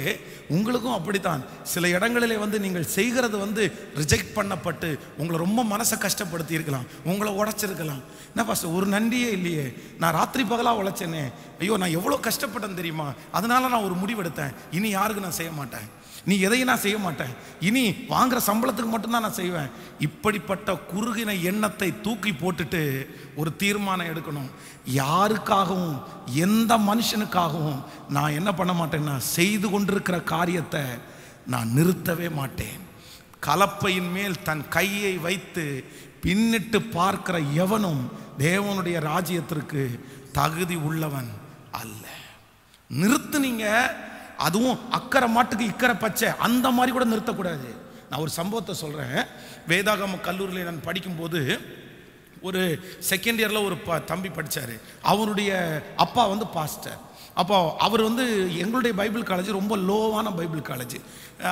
[0.56, 1.42] உங்களுக்கும் அப்படித்தான்.
[1.74, 3.64] சில இடங்களிலே வந்து நீங்கள் செய்கிறது வந்து
[4.00, 8.02] ரிஜெக்ட் பண்ணப்பட்டு உங்களை ரொம்ப மனசை கஷ்டப்படுத்தி இருக்கலாம் உங்களை உடைச்சிருக்கலாம்.
[8.32, 9.66] என்ன பாஸ்டர் ஒரு நன்றியே இல்லையே.
[10.02, 11.26] நான் ராத்திரி பகலாக உழைச்சேனே.
[11.62, 13.08] ஐயோ நான் எவ்வளோ கஷ்டப்பட்டேன் தெரியுமா?
[13.40, 14.56] அதனால நான் ஒரு முடிவெடுத்தேன்.
[14.78, 15.88] இனி யாருக்கு நான் செய்ய மாட்டேன்.
[16.26, 17.34] நீ எதையும் நான் செய்ய மாட்டேன்.
[17.68, 19.72] இனி வாங்குற சம்பளத்துக்கு மட்டும்தான் நான் செய்வேன்.
[20.08, 22.82] இப்படிப்பட்ட குறுகின எண்ணத்தை தூக்கி போட்டுட்டு
[23.40, 24.50] ஒரு தீர்மானம் எடுக்கணும்.
[25.02, 25.98] யாருக்காகவும்
[26.46, 27.82] எந்த மனுஷனுக்காகவும்
[28.18, 30.84] நான் என்ன பண்ண மாட்டேன்னா செய்து கொண்டிருக்கிற காரியத்தை
[31.54, 32.80] நான் நிறுத்தவே மாட்டேன்.
[33.48, 35.66] கலப்பையின் மேல் தன் கையை வைத்து
[36.26, 38.04] பின்னிட்டு பார்க்கிற எவனும்
[38.38, 39.82] தேவனுடைய ராஜ்யத்திற்கு
[40.40, 41.30] தகுதி உள்ளவன்
[41.82, 42.06] அல்ல.
[42.90, 43.66] நிறுத்துனீங்க
[44.48, 46.30] அதுவும் அக்கறை மாட்டுக்கு இக்கரை பச்சை.
[46.48, 47.70] அந்த மாதிரி கூட நிறுத்தக்கூடாது.
[48.10, 49.18] நான் ஒரு சம்பவத்தை சொல்கிறேன்
[49.70, 51.40] வேதாகம கல்லூரியில் நான் படிக்கும்போது
[52.48, 52.62] ஒரு
[53.10, 54.76] செகண்ட் இயரில் ஒரு ப தம்பி படித்தார்
[55.12, 55.52] அவருடைய
[56.06, 57.00] அப்பா வந்து பாஸ்டர்
[57.42, 58.24] அப்போ அவர் வந்து
[58.64, 60.98] எங்களுடைய பைபிள் காலேஜ் ரொம்ப லோவான பைபிள் காலேஜ்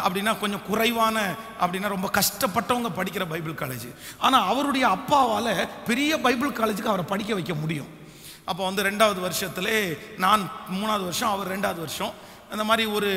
[0.05, 1.17] அப்படின்னா கொஞ்சம் குறைவான
[1.63, 3.87] அப்படின்னா ரொம்ப கஷ்டப்பட்டவங்க படிக்கிற பைபிள் காலேஜ்
[4.25, 5.53] ஆனால் அவருடைய அப்பாவால்
[5.89, 7.89] பெரிய பைபிள் காலேஜுக்கு அவரை படிக்க வைக்க முடியும்.
[8.49, 9.77] அப்போ வந்து ரெண்டாவது வருஷத்துலே
[10.25, 10.43] நான்
[10.77, 12.13] மூணாவது வருஷம் அவர் ரெண்டாவது வருஷம்.
[12.53, 13.09] அந்த மாதிரி ஒரு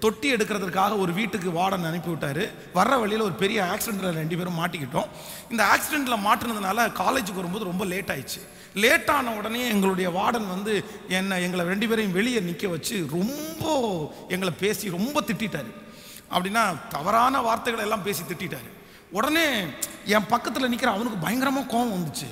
[0.00, 5.08] தொட்டி எடுக்கிறதுக்காக ஒரு வீட்டுக்கு வார்டன் அனுப்பி விட்டாரு வர்ற வழியில் ஒரு பெரிய ஆக்சிடெண்ட்டில் ரெண்டு பேரும் மாட்டிக்கிட்டோம்.
[5.50, 8.40] இந்த ஆக்சிடெண்ட்டில் மாட்டினதுனால காலேஜுக்கு வரும்போது ரொம்ப லேட் ஆயிடுச்சு.
[8.74, 13.64] லேட் ஆன உடனே எங்களுடைய வார்டன் வந்து என்னை எங்களை ரெண்டு பேரையும் வெளியே நிற்க வச்சு ரொம்ப
[14.28, 15.70] எங்களை பேசி ரொம்ப திட்டிட்டாரு.
[16.34, 18.70] அப்படின்னா தவறான வார்த்தைகளை எல்லாம் பேசி திட்டாரு
[19.10, 19.46] உடனே
[20.04, 22.28] என் பக்கத்தில் நிற்கிற அவனுக்கு பயங்கரமாக கோவம் வந்துச்சு.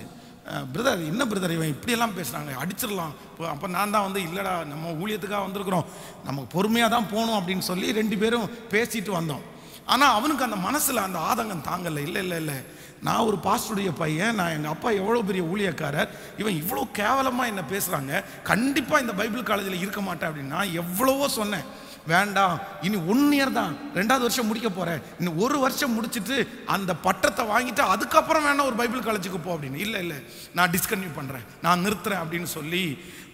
[0.73, 3.13] பிரதர் என்ன பிரதர் இவன் இப்படியெல்லாம் பேசுகிறாங்க அடிச்சிடலாம்.
[3.31, 5.87] இப்போ அப்போ நான் தான் வந்து இல்லைடா நம்ம ஊழியத்துக்காக வந்திருக்கிறோம்.
[6.29, 9.45] நமக்கு பொறுமையாக தான் போகணும் அப்படின்னு சொல்லி ரெண்டு பேரும் பேசிட்டு வந்தோம்.
[9.93, 12.03] ஆனால் அவனுக்கு அந்த மனசில் அந்த ஆதங்கம் தாங்கலை.
[12.09, 12.59] இல்லை இல்லை இல்லை.
[13.07, 18.23] நான் ஒரு பாஸ்டருடைய பையன் நான் எங்கள் அப்பா எவ்வளோ பெரிய ஊழியக்காரர் இவன் இவ்வளோ கேவலமாக என்ன பேசுகிறாங்க
[18.51, 21.67] கண்டிப்பாக இந்த பைபிள் காலேஜில் இருக்க மாட்டேன் அப்படின்னு நான் எவ்வளவோ சொன்னேன்.
[22.07, 22.61] வேண்டாம்.
[22.83, 23.77] இனி ஒன் இயர் தான்.
[23.95, 25.01] ரெண்டாவது வருஷம் முடிக்க போறேன்.
[25.19, 26.37] இன்னும் ஒரு வருஷம் முடிச்சிட்டு
[26.67, 29.83] அந்த பட்டத்தை வாங்கிட்டு அதுக்கப்புறம் வேணா ஒரு பைபிள் காலேஜுக்கு போ அப்படின்னு.
[29.87, 30.19] இல்லை இல்லை.
[30.55, 32.85] நான் டிஸ்கன்யூ பண்ணுறேன் நான் நிறுத்துறேன் அப்படின்னு சொல்லி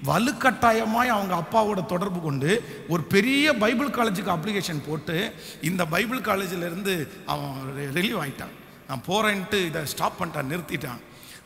[0.06, 2.50] வலுக்கட்டாயமாய் அவங்க அப்பாவோட தொடர்பு கொண்டு
[2.88, 6.94] ஒரு பெரிய பைபிள் காலேஜுக்கு அப்ளிகேஷன் போட்டு இந்த பைபிள் காலேஜில் இருந்து
[7.26, 7.54] அவன்
[7.94, 8.54] ரிலீவ் ஆகிட்டான்
[8.88, 11.00] நான் போகிறேன்ட்டு இதை ஸ்டாப் பண்ணிட்டான் நிறுத்திட்டான்.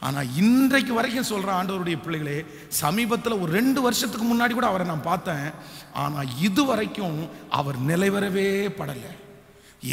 [0.07, 2.39] ஆனால் இன்றைக்கு வரைக்கும் சொல்கிற ஆண்டவருடைய பிள்ளைகளே
[2.83, 5.47] சமீபத்தில் ஒரு ரெண்டு வருஷத்துக்கு முன்னாடி கூட அவரை நான் பார்த்தேன்.
[6.03, 7.19] ஆனால் இது வரைக்கும்
[7.59, 8.49] அவர் நிலைவரவே
[8.81, 9.13] படலை.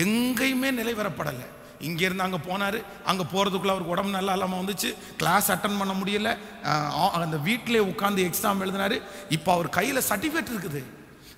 [0.04, 1.48] எங்கேயுமே நிலைவரப்படலை.
[1.88, 2.80] இங்கேருந்து அங்கே போனார்.
[3.12, 4.90] அங்கே போகிறதுக்குள்ள அவருக்கு உடம்பு நல்லா இல்லாமல் வந்துச்சு.
[5.22, 6.30] கிளாஸ் அட்டன் பண்ண முடியல.
[7.26, 8.98] அந்த வீட்டிலே உட்காந்து எக்ஸாம் எழுதினாரு.
[9.38, 10.84] இப்போ அவர் கையில் சர்டிஃபிகேட் இருக்குது.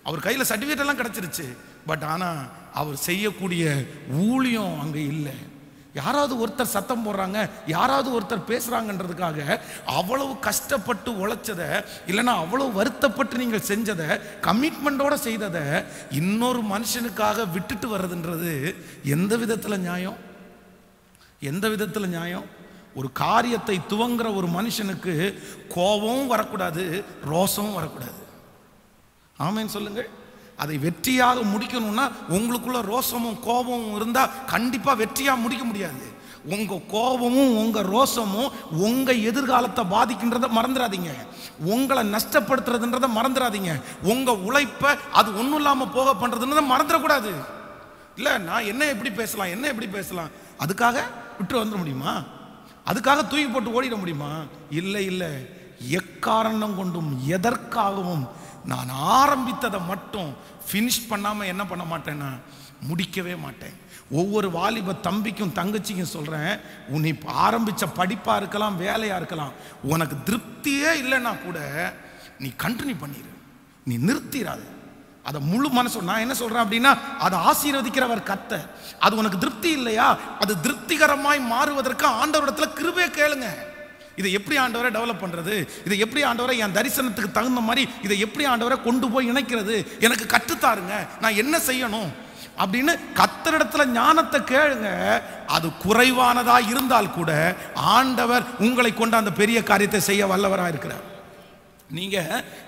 [0.09, 1.47] அவர் கையில் சர்டிஃபிகேட் எல்லாம் கிடச்சிருச்சு.
[1.89, 2.41] பட் ஆனால்
[2.81, 3.63] அவர் செய்யக்கூடிய
[4.27, 5.35] ஊழியம் அங்கே இல்லை.
[5.93, 11.67] யாராவது ஒருத்தர் சத்தம் போடுறாங்க யாராவது ஒருத்தர் பேசுகிறாங்கன்றதுக்காக அவ்வளவு கஷ்டப்பட்டு உழைச்சதை
[12.07, 14.07] இல்லைன்னா அவ்வளவு வருத்தப்பட்டு நீங்கள் செஞ்சதை
[14.41, 20.17] கமிட்மெண்ட்டோட செய்ததை இன்னொரு மனுஷனுக்காக விட்டுட்டு வர்றதுன்றது எந்த விதத்தில் நியாயம்?
[21.39, 22.45] எந்த விதத்தில் நியாயம்?
[22.95, 25.13] ஒரு காரியத்தை துவங்குற ஒரு மனுஷனுக்கு
[25.69, 28.19] கோபமும் வரக்கூடாது ரோசமும் வரக்கூடாது.
[29.39, 30.09] ஆமேன்னு சொல்லுங்கள்.
[30.63, 36.03] அதை வெற்றியாக முடிக்கணும்னா உங்களுக்குள்ள ரோசமும் கோபமும் இருந்தால் கண்டிப்பாக வெற்றியாக முடிக்க முடியாது.
[36.55, 38.51] உங்கள் கோபமும் உங்கள் ரோசமும்
[38.85, 41.11] உங்கள் எதிர்காலத்தை பாதிக்கின்றத மறந்துடாதீங்க.
[41.73, 43.73] உங்களை நஷ்டப்படுத்துறதுன்றத மறந்துடாதீங்க.
[44.03, 47.33] உங்கள் உழைப்பை அது ஒன்றும் இல்லாமல் போக பண்ணுறதுன்றதை மறந்துடக்கூடாது.
[48.15, 50.31] இல்லை நான் என்ன எப்படி பேசலாம் என்ன எப்படி பேசலாம்?
[50.59, 50.97] அதுக்காக
[51.37, 52.13] விட்டு வந்துட முடியுமா?
[52.91, 54.31] அதுக்காக தூக்கி போட்டு ஓடிட முடியுமா?
[54.69, 55.31] இல்லை இல்லை.
[55.99, 58.25] எக்காரணம் கொண்டும் எதற்காகவும்
[58.65, 60.29] நான் ஆரம்பித்ததை மட்டும்
[60.69, 62.29] ஃபினிஷ் பண்ணாமல் என்ன பண்ண மாட்டேன்னா
[62.89, 63.75] முடிக்கவே மாட்டேன்.
[64.11, 71.31] ஒவ்வொரு வாலிப தம்பிக்கும் தங்கச்சிக்கும் சொல்கிறேன் உன்னை இப்போ ஆரம்பிச்ச படிப்பாக இருக்கலாம் வேலையாக இருக்கலாம் உனக்கு திருப்தியே இல்லைன்னா
[71.45, 71.59] கூட
[72.39, 73.31] நீ கண்டினியூ பண்ணிடு
[73.83, 74.65] நீ நிறுத்திடாது
[75.23, 78.53] அதை முழு மனசு நான் என்ன சொல்கிறேன் அப்படின்னா அதை ஆசீர்வதிக்கிறவர் கத்த
[78.99, 80.07] அது உனக்கு திருப்தி இல்லையா?
[80.39, 83.49] அது திருப்திகரமாய் மாறுவதற்கு ஆண்டவரிடத்தில் கிருபை கேளுங்க.
[84.15, 88.83] இதை எப்படி ஆண்டவரை டெவலப் பண்ணுறது இதை எப்படி ஆண்டவரை என் தரிசனத்துக்கு தகுந்த மாதிரி இதை எப்படி ஆண்டவரை
[88.83, 89.99] கொண்டு போய் இணைக்கிறது?
[89.99, 91.07] எனக்கு கற்றுத்தாருங்க.
[91.21, 92.09] நான் என்ன செய்யணும்?
[92.57, 95.21] அப்படின்னு கத்தரிடத்துல ஞானத்தை கேளுங்க.
[95.47, 101.11] அது குறைவானதா இருந்தால் கூட ஆண்டவர் உங்களை கொண்டு அந்த பெரிய காரியத்தை செய்ய வல்லவராக இருக்கிறார்.
[101.97, 102.17] நீங்க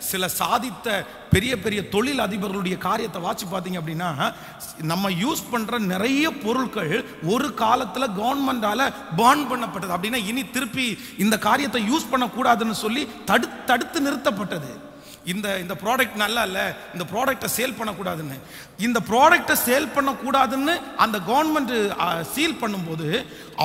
[0.07, 0.87] சில சாதித்த
[1.33, 4.09] பெரிய பெரிய தொழில் அதிபர்களுடைய காரியத்தை வாட்சி பார்த்தீங்க அப்படின்னா
[4.91, 6.93] நம்ம யூஸ் பண்ற நிறைய பொருட்கள்
[7.33, 8.81] ஒரு காலத்துல கவர்மெண்டால
[9.21, 9.95] பான் பண்ணப்பட்டது.
[9.95, 10.87] அப்படின்னா இனி திருப்பி
[11.23, 14.71] இந்த காரியத்தை யூஸ் பண்ணக்கூடாதுன்னு சொல்லி தடு தடுத்து நிறுத்தப்பட்டது.
[15.33, 18.37] இந்த இந்த ப்ராடக்ட் நல்லா இல்லை இந்த ப்ராடக்டை சேல் பண்ணக்கூடாதுன்னு.
[18.87, 21.73] இந்த ப்ராடக்டை சேல் பண்ணக்கூடாதுன்னு அந்த கவர்மெண்ட்
[22.33, 23.09] சீல் பண்ணும்போது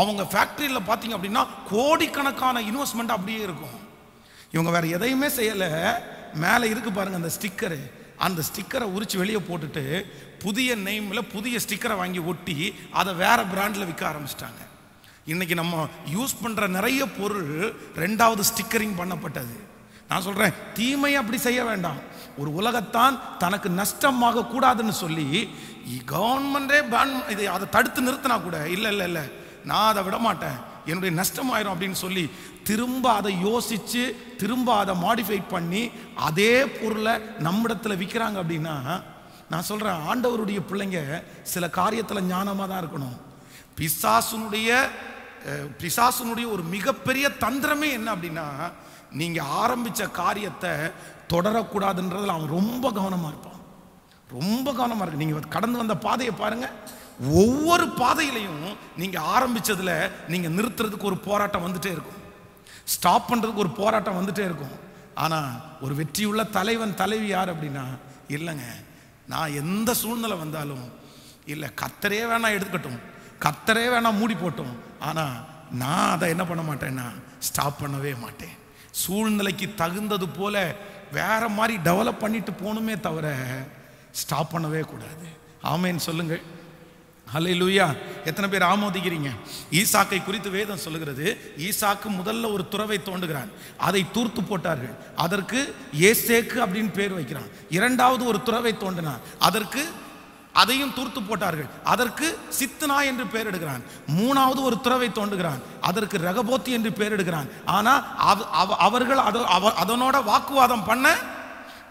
[0.00, 3.78] அவங்க ஃபேக்ட்ரியில் பார்த்தீங்க அப்படின்னா கோடிக்கணக்கான இன்வெஸ்ட்மெண்ட் அப்படியே இருக்கும்.
[4.54, 5.70] இவங்க வேற எதையுமே செய்யலை.
[6.44, 7.80] மேலே இருக்கு பாருங்க அந்த ஸ்டிக்கரு.
[8.26, 9.84] அந்த ஸ்டிக்கரை உரிச்சு வெளியே போட்டுட்டு
[10.44, 12.56] புதிய நெய்மில் புதிய ஸ்டிக்கரை வாங்கி ஒட்டி
[13.00, 14.62] அதை வேற பிராண்டில் விற்க ஆரம்பிச்சிட்டாங்க.
[15.32, 17.50] இன்னைக்கு நம்ம யூஸ் பண்ணுற நிறைய பொருள்
[18.04, 19.56] ரெண்டாவது ஸ்டிக்கரிங் பண்ணப்பட்டது.
[20.10, 22.00] நான் சொல்கிறேன் தீமை அப்படி செய்ய வேண்டாம்.
[22.40, 25.26] ஒரு உலகத்தான் தனக்கு நஷ்டமாக கூடாதுன்னு சொல்லி
[26.12, 29.24] கவர்மெண்டே பேன் இதை அதை தடுத்து நிறுத்தினா கூட இல்லை இல்லை இல்லை
[29.70, 30.58] நான் அதை விட மாட்டேன்
[30.90, 32.24] என்னுடைய நஷ்டமாயிரும் அப்படின்னு சொல்லி
[32.68, 34.02] திரும்ப அதை யோசித்து
[34.40, 35.82] திரும்ப அதை மாடிஃபை பண்ணி
[36.28, 37.14] அதே பொருளை
[37.46, 38.76] நம்மிடத்தில் விற்கிறாங்க அப்படின்னா
[39.52, 41.00] நான் சொல்கிறேன் ஆண்டவருடைய பிள்ளைங்க
[41.52, 43.16] சில காரியத்தில் ஞானமாக தான் இருக்கணும்.
[43.78, 44.70] பிசாசுனுடைய
[45.82, 48.46] பிசாசுனுடைய ஒரு மிகப்பெரிய தந்திரமே என்ன அப்படின்னா
[49.20, 50.72] நீங்கள் ஆரம்பிச்ச காரியத்தை
[51.32, 53.60] தொடரக்கூடாதுன்றதில் அவன் ரொம்ப கவனமாக இருப்பான்.
[54.38, 55.22] ரொம்ப கவனமாக இருக்கு.
[55.24, 56.76] நீங்கள் கடந்து வந்த பாதையை பாருங்கள்
[57.42, 58.66] ஒவ்வொரு பாதையிலையும்
[59.00, 59.94] நீங்கள் ஆரம்பித்ததில்
[60.32, 62.19] நீங்கள் நிறுத்துறதுக்கு ஒரு போராட்டம் வந்துட்டே இருக்கும்.
[62.94, 64.76] ஸ்டாப் பண்ணுறதுக்கு ஒரு போராட்டம் வந்துட்டே இருக்கும்.
[65.24, 65.50] ஆனால்
[65.80, 67.84] ஒரு வெற்றியுள்ள தலைவன் தலைவி யார் அப்படின்னா
[68.36, 68.66] இல்லைங்க.
[69.32, 70.84] நான் எந்த சூழ்நிலை வந்தாலும்
[71.52, 73.00] இல்லை கத்தரே வேணாம் எடுத்துக்கட்டும்.
[73.44, 74.74] கத்தரே வேணாம் மூடி போட்டும்.
[75.08, 75.36] ஆனால்
[75.82, 77.06] நான் அதை என்ன பண்ண மாட்டேன்னா
[77.48, 78.56] ஸ்டாப் பண்ணவே மாட்டேன்.
[79.02, 80.56] சூழ்நிலைக்கு தகுந்தது போல
[81.12, 83.26] வேற மாதிரி டெவலப் பண்ணிட்டு போகணுமே தவிர
[84.22, 85.26] ஸ்டாப் பண்ணவே கூடாது.
[85.72, 86.42] ஆமேன்னு சொல்லுங்கள்.
[87.34, 87.96] ஹalleluya.
[88.24, 89.30] எத்தனை பேர் ஆமோதிக்கிறீங்க?
[89.70, 93.48] ஈசாக்கை குறித்து வேதம் சொல்லுகிறது ஈசாக்கு முதல்ல ஒரு துறவை தோண்டுகிறான்.
[93.76, 94.94] அதை தூர்த்து போட்டார்கள்.
[95.16, 97.46] அதற்கு ஏசேக்கு அப்படின்னு பேர் வைக்கிறான்.
[97.70, 99.18] இரண்டாவது ஒரு துறவை தோண்டினான்.
[99.38, 99.88] அதற்கு
[100.52, 101.66] அதையும் தூர்த்து போட்டார்கள்.
[101.84, 103.82] அதற்கு சித்தனா என்று பெயரிடுகிறான்
[104.16, 105.62] மூணாவது ஒரு துறவை தோண்டுகிறான்.
[105.80, 111.16] அதற்கு ரகபோத்தி என்று பெயரிடுகிறான் ஆனால் அவ- அவர்கள் அவ- அதனோட வாக்குவாதம் பண்ண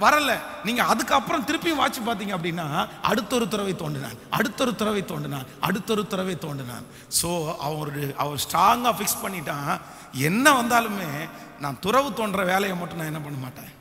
[0.04, 0.32] வரல.
[0.68, 2.66] நீங்க அதுக்கப்புறம் திருப்பியும் வாட்சி பார்த்தீங்க அப்படின்னா
[3.10, 6.86] அடுத்தொரு துறவை தோண்டினான் அடுத்தொரு துறவை தோண்டினான் அடுத்தொரு துறவை தோண்டினான்
[7.20, 7.30] ஸோ
[7.68, 9.74] அவரு அவர் ஸ்ட்ராங்காக ஃபிக்ஸ் பண்ணிட்டான்.
[10.30, 11.10] என்ன வந்தாலுமே
[11.64, 13.72] நான் துறவு தோன்ற வேலையை மட்டும் நான் என்ன பண்ண மாட்டேன்?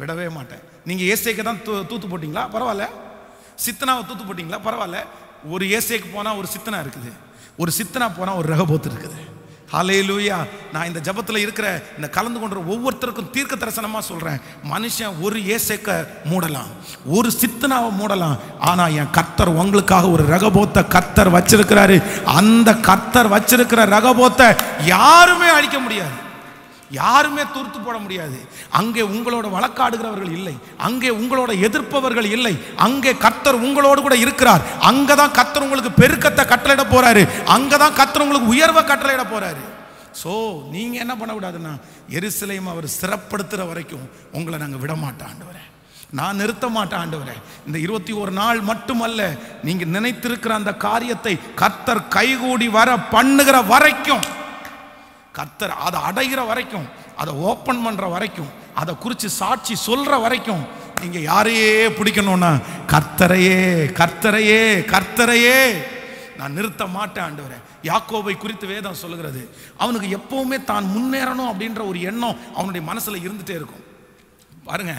[0.00, 0.62] விடவே மாட்டேன்.
[0.88, 2.44] நீங்கள் ஏசேக்கு தான் தூ தூத்து போட்டிங்களா?
[2.54, 2.86] பரவாயில்ல.
[3.64, 4.60] சித்தனாவை தூத்து போட்டிங்களா?
[4.66, 4.98] பரவாயில்ல.
[5.54, 7.12] ஒரு ஏசேக்கு போனால் ஒரு சித்தனா இருக்குது.
[7.62, 9.18] ஒரு சித்தனா போனால் ஒரு ரகபோத்து இருக்குது.
[9.72, 10.38] ஹalleluya.
[10.72, 14.38] நான் இந்த ஜபத்தில் இருக்கிற இந்த கலந்து கொண்ட ஒவ்வொருத்தருக்கும் தீர்க்க தரிசனமாக சொல்கிறேன்
[14.72, 15.96] மனுஷன் ஒரு ஏசேக்க
[16.30, 16.70] மூடலாம்
[17.16, 18.36] ஒரு சித்தனாவை மூடலாம்.
[18.70, 21.96] ஆனால் என் கர்த்தர் உங்களுக்காக ஒரு ரகபோத்த கர்த்தர் வச்சிருக்கிறாரு.
[22.38, 24.48] அந்த கர்த்தர் வச்சிருக்கிற ரகபோத்தை
[24.94, 26.14] யாருமே அழிக்க முடியாது.
[26.90, 28.38] யாருமே தூர்த்து போட முடியாது.
[28.70, 30.54] அங்கே உங்களோட வழக்காடுகிறவர்கள் இல்லை.
[30.76, 32.54] அங்கே உங்களோட எதிர்ப்பவர்கள் இல்லை.
[32.76, 34.62] அங்கே கத்தர் உங்களோடு கூட இருக்கிறார்.
[34.90, 37.24] அங்கதான் கத்தர் உங்களுக்கு பெருக்கத்தை கட்டளையிட போறாரு.
[37.56, 39.64] அங்கதான் கத்தர் உங்களுக்கு உயர்வை கட்டளையிட போறாரு.
[40.22, 40.32] ஸோ
[40.74, 41.72] நீங்க என்ன பண்ணக்கூடாதுன்னா
[42.18, 45.64] எரிசிலையும் அவர் சிறப்படுத்துகிற வரைக்கும் உங்களை நாங்கள் விட மாட்டோம் ஆண்டவரே.
[46.10, 47.36] நான் நிறுத்த மாட்டேன் ஆண்டவரே.
[47.66, 49.22] இந்த இருபத்தி ஒரு நாள் மட்டுமல்ல
[49.62, 54.24] நீங்க நினைத்திருக்கிற அந்த காரியத்தை கர்த்தர் கைகூடி வர பண்ணுகிற வரைக்கும்
[55.38, 56.86] கர்த்தர் அதை அடைகிற வரைக்கும்
[57.20, 60.64] அதை ஓப்பன் பண்ணுற வரைக்கும் அதை குறித்து சாட்சி சொல்கிற வரைக்கும்
[61.02, 62.50] நீங்கள் யாரையே பிடிக்கணும்னா
[62.92, 63.58] கர்த்தரையே
[64.00, 65.58] கர்த்தரையே கர்த்தரையே.
[66.38, 67.58] நான் நிறுத்த மாட்டேன் ஆண்டவரே.
[67.90, 69.42] யாக்கோவை குறித்து வேதம் சொல்லுகிறது.
[69.82, 73.84] அவனுக்கு எப்பவுமே தான் முன்னேறணும் அப்படின்ற ஒரு எண்ணம் அவனுடைய மனசில் இருந்துகிட்டே இருக்கும்.
[74.68, 74.94] பாருங்க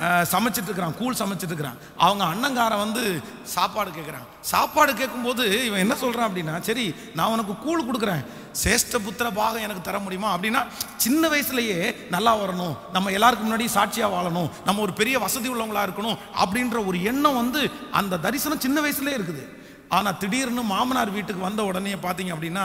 [0.00, 3.02] அஹ், சமைச்சிட்டு இருக்கிறான் கூழ் சமைச்சிட்டு இருக்கிறான் அவங்க அண்ணங்காரன் வந்து
[3.50, 6.84] சாப்பாடு கேட்குறான் சாப்பாடு கேட்கும்போது இவன் என்ன சொல்கிறான் அப்படின்னா சரி
[7.14, 8.22] நான் உனக்கு கூழ் கொடுக்குறேன்.
[8.62, 10.30] சேஷ்ட புத்திர பாகம் எனக்கு தர முடியுமா?
[10.36, 10.60] அப்படின்னா
[10.96, 12.76] சின்ன வயசுலேயே நல்லா வரணும்.
[12.92, 14.48] நம்ம எல்லாருக்கும் முன்னாடி சாட்சியாக வாழணும்.
[14.64, 17.60] நம்ம ஒரு பெரிய வசதி உள்ளவங்களாக இருக்கணும் அப்படின்ற ஒரு எண்ணம் வந்து
[17.92, 19.44] அந்த தரிசனம் சின்ன வயசுலேயே இருக்குது.
[19.88, 22.64] ஆனால் திடீர்னு மாமனார் வீட்டுக்கு வந்த உடனே பார்த்தீங்க அப்படின்னா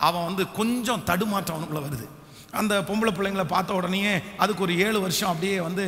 [0.00, 2.06] அவன் வந்து கொஞ்சம் தடுமாற்றம் அவனுக்குள்ளே வருது.
[2.52, 4.00] அந்த பொம்பளை பிள்ளைங்களை பார்த்த உடனே
[4.36, 5.86] அதுக்கு ஒரு ஏழு வருஷம் அப்படியே வந்து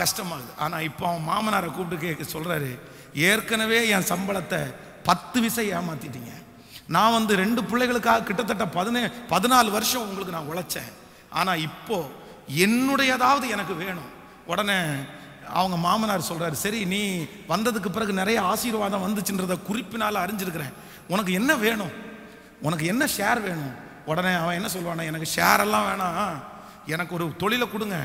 [0.00, 2.70] கஷ்டமாகுது ஆனால் இப்போ அவன் மாமனாரை கூப்பிட்டு கேட்க சொல்கிறாரு
[3.28, 4.60] ஏற்கனவே என் சம்பளத்தை
[5.08, 6.32] பத்து விசை ஏமாத்திட்டீங்க.
[6.96, 9.02] நான் வந்து ரெண்டு பிள்ளைகளுக்காக கிட்டத்தட்ட பதினே
[9.32, 10.90] பதினாலு வருஷம் உங்களுக்கு நான் உழைச்சேன்.
[11.40, 12.12] ஆனால் இப்போது
[12.66, 14.10] என்னுடையதாவது எனக்கு வேணும்.
[14.52, 14.78] உடனே
[15.58, 17.00] அவங்க மாமனார் சொல்கிறாரு சரி நீ
[17.52, 20.74] வந்ததுக்கு பிறகு நிறைய ஆசீர்வாதம் வந்துச்சுன்றத குறிப்பினால் அறிஞ்சிருக்கிறேன்.
[21.12, 21.94] உனக்கு என்ன வேணும்?
[22.66, 23.74] உனக்கு என்ன ஷேர் வேணும்?
[24.10, 26.34] உடனே அவன் என்ன சொல்லுவானா எனக்கு ஷேர் எல்லாம் வேணாம்.
[26.94, 27.98] எனக்கு ஒரு தொழிலை கொடுங்க.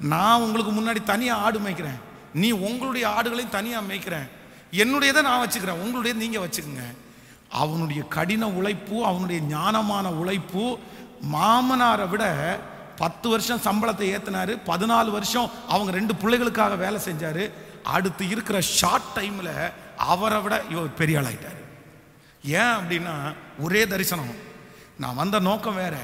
[0.00, 2.00] நான் உங்களுக்கு முன்னாடி தனியாக ஆடு மேய்க்கிறேன்.
[2.34, 4.28] நீ உங்களுடைய ஆடுகளையும் தனியாக மேய்க்கிறேன்.
[4.72, 5.82] என்னுடையதை நான் வச்சுக்கிறேன்.
[5.84, 6.84] உங்களுடைய நீங்கள் வச்சுக்கோங்க.
[7.48, 10.78] அவனுடைய கடின உழைப்பு அவனுடைய ஞானமான உழைப்பு
[11.32, 12.24] மாமனாரை விட
[12.96, 17.50] பத்து வருஷம் சம்பளத்தை ஏற்றினாரு பதினாலு வருஷம் அவங்க ரெண்டு பிள்ளைகளுக்காக வேலை செஞ்சார்.
[17.82, 21.60] அடுத்து இருக்கிற ஷார்ட் டைமில் அவரை விட இவர் பெரிய ஆளாயிட்டார்
[22.42, 24.34] ஏன் அப்படின்னா ஒரே தரிசனம்.
[24.98, 25.96] நான் வந்த நோக்கம் வேற.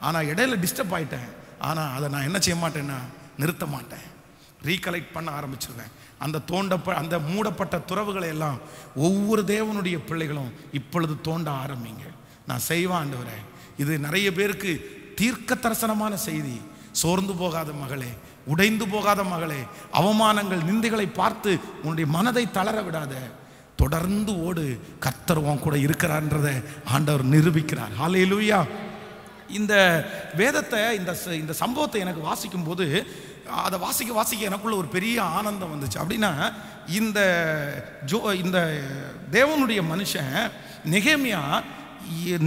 [0.00, 1.28] ஆனால் இடையில டிஸ்டர்ப் ஆயிட்டேன்.
[1.58, 2.98] ஆனால் அதை நான் என்ன செய்ய மாட்டேன்னா
[3.38, 4.14] நிறுத்த மாட்டேன்.
[4.64, 5.90] ரீகலெக்ட் பண்ண ஆரம்பிச்சிருவேன்.
[6.18, 8.58] அந்த தோண்டப்ப அந்த மூடப்பட்ட துறவுகளை எல்லாம்
[8.94, 12.06] ஒவ்வொரு தேவனுடைய பிள்ளைகளும் இப்பொழுது தோண்ட ஆரம்பிங்க.
[12.46, 13.12] நான் செய்வேன்
[13.76, 16.60] இது நிறைய பேருக்கு தீர்க்க தரிசனமான செய்தி.
[16.92, 18.08] சோர்ந்து போகாத மகளே
[18.46, 19.60] உடைந்து போகாத மகளே
[19.92, 23.14] அவமானங்கள் நிந்தைகளை பார்த்து உன்னுடைய மனதை தளர விடாத.
[23.76, 24.80] தொடர்ந்து ஓடு.
[25.00, 27.90] கத்தர் உன் கூட இருக்கிறார்ன்றதை ஆண்டவர் நிரூபிக்கிறார்.
[28.00, 28.66] ஹalleluya
[29.48, 29.74] இந்த
[30.34, 33.06] வேதத்தை இந்த இந்த சம்பவத்தை எனக்கு வாசிக்கும் போது
[33.64, 35.98] அதை வாசிக்க வாசிக்க எனக்குள்ள ஒரு பெரிய ஆனந்தம் வந்துச்சு.
[36.02, 36.52] அப்படின்னா
[36.86, 37.20] இந்த
[38.06, 38.58] ஜோ இந்த
[39.30, 40.50] தேவனுடைய மனுஷன்
[40.94, 41.62] நெகேமியா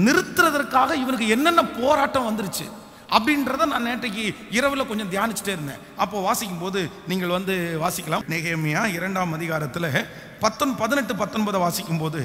[0.05, 2.67] நிறுத்துறதற்காக இவனுக்கு என்னென்ன போராட்டம் வந்துருச்சு
[3.15, 5.79] அப்படின்றத நான் நேற்றைக்கு இரவில் கொஞ்சம் தியானிச்சுட்டே இருந்தேன்.
[5.97, 8.25] அப்போ வாசிக்கும் போது நீங்கள் வந்து வாசிக்கலாம்.
[8.33, 10.05] நெகேமியா இரண்டாம் அதிகாரத்தில்
[10.43, 12.21] பத்தொன் பதினெட்டு பத்தொன்பதை வாசிக்கும் போது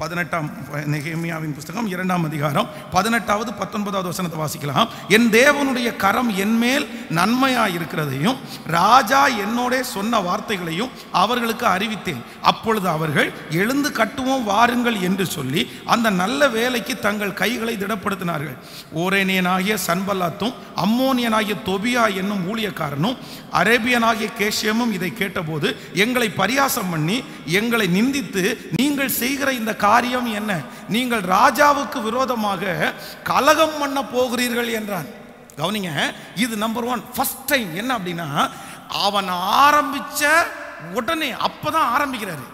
[0.00, 0.48] பதினெட்டாம்
[0.92, 4.90] நெகேமியாவின் புஸ்தகம் இரண்டாம் அதிகாரம் பதினெட்டாவது பத்தொன்பதாவது வசனத்தை வாசிக்கலாம்.
[5.16, 6.86] என் தேவனுடைய கரம் என்மேல்
[7.18, 8.36] நன்மையாக இருக்கிறதையும்
[8.76, 10.92] ராஜா என்னோடே சொன்ன வார்த்தைகளையும்
[11.22, 12.22] அவர்களுக்கு அறிவித்தேன்.
[12.50, 18.56] அப்பொழுது அவர்கள் எழுந்து கட்டுவோம் வாருங்கள் என்று சொல்லி அந்த நல்ல வேலைக்கு தங்கள் கைகளை திடப்படுத்தினார்கள்.
[19.02, 23.18] ஓரேனியனாகிய சன்பல்லாத்தும் அம்மோனியனாகிய தொபியா என்னும் ஊழியக்காரனும்
[23.62, 25.68] அரேபியனாகிய கேஷியமும் இதை கேட்டபோது
[26.06, 27.18] எங்களை பரியாசம் பண்ணி
[27.48, 28.42] எங்களை நிந்தித்து
[28.76, 30.60] நீங்கள் செய்கிற இந்த காரியம் என்ன?
[30.88, 35.08] நீங்கள் ராஜாவுக்கு விரோதமாக கலகம் பண்ண போகிறீர்கள் என்றான்.
[35.56, 35.92] கவனிங்க
[36.34, 38.50] இது நம்பர் ஒன் ஃபஸ்ட் டைம் என்ன அப்படின்னா
[38.88, 40.46] அவன் ஆரம்பித்த
[40.94, 42.46] உடனே அப்போ தான் ஆரம்பிக்கிறாரு.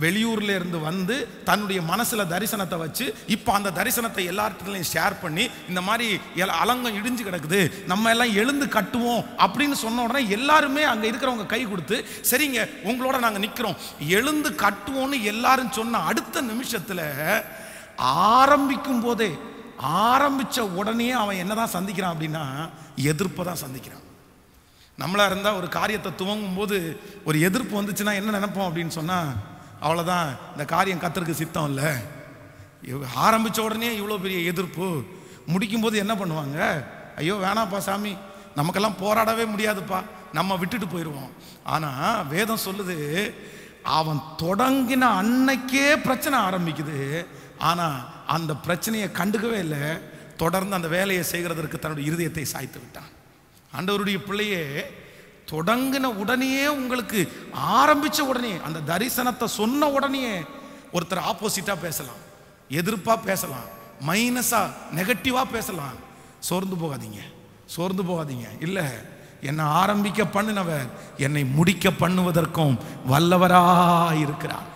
[0.00, 6.06] வெளியூர்ல இருந்து வந்து தன்னுடைய மனசுல தரிசனத்தை வச்சு இப்போ அந்த தரிசனத்தை எல்லார்கிட்டையும் ஷேர் பண்ணி இந்த மாதிரி
[6.36, 11.62] எல- அலங்கம் இடிஞ்சு கிடக்குது நம்ம எல்லாம் எழுந்து கட்டுவோம் அப்படின்னு சொன்ன உடனே எல்லாருமே அங்க இருக்கிறவங்க கை
[11.64, 11.98] கொடுத்து
[12.30, 13.78] சரிங்க உங்களோட நாங்க நிக்கிறோம்.
[14.08, 17.00] எழுந்து கட்டுவோம்னு எல்லாரும் சொன்ன அடுத்த நிமிஷத்துல
[18.34, 19.30] ஆரம்பிக்கும் போதே
[20.06, 22.44] ஆரம்பிச்ச உடனே அவன் என்னதான் சந்திக்கிறான் அப்படின்னா
[23.04, 24.04] எதிர்ப்பை தான் சந்திக்கிறான்.
[24.98, 26.76] நம்மளா இருந்தால் ஒரு காரியத்தை துவங்கும் போது
[27.24, 29.30] ஒரு எதிர்ப்பு வந்துச்சுன்னா என்ன நினைப்போம் அப்படின்னு சொன்னால்
[29.84, 31.90] அவ்வளோதான் இந்த காரியம் கத்தருக்கு சித்தம் இல்லை
[33.26, 34.86] ஆரம்பித்த உடனே இவ்வளோ பெரிய எதிர்ப்பு.
[35.52, 36.58] முடிக்கும் போது என்ன பண்ணுவாங்க?
[37.20, 38.12] ஐயோ வேணாப்பா சாமி.
[38.58, 39.98] நமக்கெல்லாம் போராடவே முடியாதுப்பா.
[40.38, 41.32] நம்ம விட்டுட்டு போயிடுவோம்
[41.74, 42.96] ஆனால் வேதம் சொல்லுது
[43.98, 46.98] அவன் தொடங்கின அன்னைக்கே பிரச்சனை ஆரம்பிக்குது.
[47.70, 47.98] ஆனால்
[48.36, 49.84] அந்த பிரச்சனையை கண்டுக்கவே இல்லை.
[50.42, 53.10] தொடர்ந்து அந்த வேலையை செய்கிறதற்கு தன்னுடைய இருதயத்தை சாய்த்து விட்டான்.
[53.76, 54.62] ஆண்டவருடைய பிள்ளையே
[55.52, 57.20] தொடங்கின உடனேயே உங்களுக்கு
[57.80, 60.24] ஆரம்பிச்ச உடனே அந்த தரிசனத்தை சொன்ன உடனே
[60.96, 62.22] ஒருத்தர் ஆப்போசிட்டாக பேசலாம்
[62.80, 63.68] எதிர்ப்பாக பேசலாம்
[64.08, 65.96] மைனஸாக நெகட்டிவாக பேசலாம்.
[66.48, 67.20] சோர்ந்து போகாதீங்க
[67.74, 68.46] சோர்ந்து போகாதீங்க.
[68.66, 68.84] இல்லை
[69.48, 70.86] என்னை ஆரம்பிக்க பண்ணினவர்
[71.26, 72.74] என்னை முடிக்க பண்ணுவதற்கும்
[73.10, 74.66] வல்லவராக இருக்கிறார்.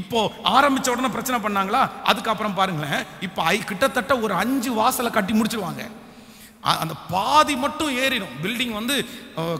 [0.00, 0.20] இப்போ
[0.56, 1.82] ஆரம்பிச்ச உடனே பிரச்சனை பண்ணாங்களா?
[2.10, 5.84] அதுக்கப்புறம் பாருங்களேன் இப்போ ஐ கிட்டத்தட்ட ஒரு அஞ்சு வாசலை கட்டி முடிச்சிருவாங்க.
[6.82, 8.34] அந்த பாதி மட்டும் ஏறிடும்.
[8.42, 8.96] பில்டிங் வந்து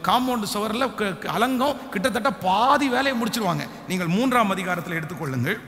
[0.08, 0.88] காம்பவுண்ட் சுவரில்
[1.36, 1.78] அலங்கம்.
[1.92, 3.64] கிட்டத்தட்ட பாதி வேலையை முடிச்சிருவாங்க.
[3.88, 5.58] நீங்கள் மூன்றாம் அதிகாரத்தில் எடுத்துக்கொள்ளுங்கள்.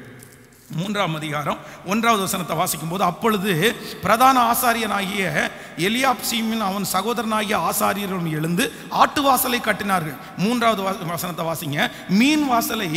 [0.73, 1.59] மூன்றாம் அதிகாரம்
[1.93, 3.53] ஒன்றாவது வசனத்தை வாசிக்கும் போது அப்பொழுது
[4.05, 5.25] பிரதான ஆசாரியனாகிய
[5.87, 8.65] எலியாப்சீமின் அவன் சகோதரனாகிய ஆசாரியரும் எழுந்து
[9.03, 10.17] ஆட்டு வாசலை கட்டினார்கள்.
[10.45, 11.89] மூன்றாவது வசனத்தை வாசிங்க.
[12.19, 12.89] மீன் வாசலை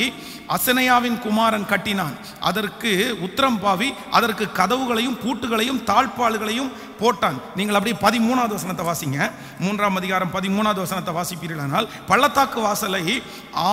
[0.56, 2.16] அசனையாவின் குமாரன் கட்டினான்.
[2.50, 2.92] அதற்கு
[3.28, 7.38] உத்தரம் பாவி அதற்கு கதவுகளையும் பூட்டுகளையும் தாழ்பால்களையும் போட்டான்.
[7.58, 9.20] நீங்கள் அப்படியே பதிமூணாவது வசனத்தை வாசிங்க.
[9.66, 13.04] மூன்றாம் அதிகாரம் பதிமூணாவது வசனத்தை வாசிப்பீர்களானால் பள்ளத்தாக்கு வாசலை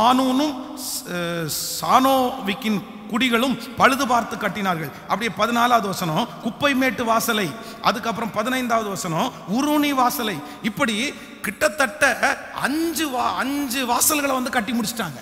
[0.03, 0.57] ஆனூனும்
[1.79, 2.81] சானோவிக்கின்
[3.15, 4.93] குடிகளும் பழுது பார்த்து கட்டினார்கள்.
[5.11, 7.49] அப்படியே பதினாலாவது வசனம் குப்பை மேட்டு வாசலை.
[7.89, 10.37] அதுக்கப்புறம் பதினைந்தாவது வசனம் உருணி வாசலை.
[10.71, 10.97] இப்படி
[11.47, 12.05] கிட்டத்தட்ட
[12.67, 15.21] அஞ்சு வா அஞ்சு வாசல்களை வந்து கட்டி முடிச்சிட்டாங்க.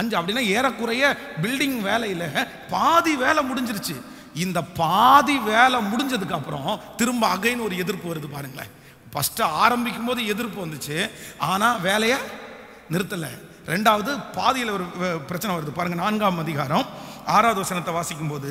[0.00, 1.04] அஞ்சு அப்படின்னா ஏறக்குறைய
[1.42, 2.26] பில்டிங் வேலையில்
[2.72, 3.96] பாதி வேலை முடிஞ்சிருச்சு.
[4.44, 8.72] இந்த பாதி வேலை முடிஞ்சதுக்கு அப்புறம் திரும்ப அகைன்னு ஒரு எதிர்ப்பு வருது பாருங்களேன்.
[9.12, 10.96] ஃபஸ்ட்டு ஆரம்பிக்கும் போது எதிர்ப்பு வந்துச்சு.
[11.50, 12.18] ஆனால் வேலையை
[12.94, 13.32] நிறுத்தலை.
[13.72, 14.84] ரெண்டாவது பாதியில் ஒரு
[15.28, 15.72] பிரச்சனை வருது.
[15.78, 16.84] பாருங்கள் நான்காம் அதிகாரம்.
[17.34, 18.50] ஆறாவது வசனத்தை வாசிக்கும் போது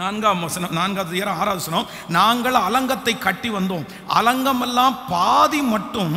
[0.00, 3.86] நான்காம் வசனம் நான்காவது ஏற ஆறாவது வசனம் நாங்கள் அலங்கத்தை கட்டி வந்தோம்.
[4.18, 6.14] அலங்கமெல்லாம் பாதி மட்டும்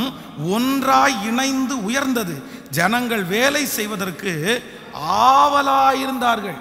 [0.56, 2.36] ஒன்றாய் இணைந்து உயர்ந்தது.
[2.70, 4.32] ஜனங்கள் வேலை செய்வதற்கு
[5.24, 6.60] ஆவலாயிருந்தார்கள்.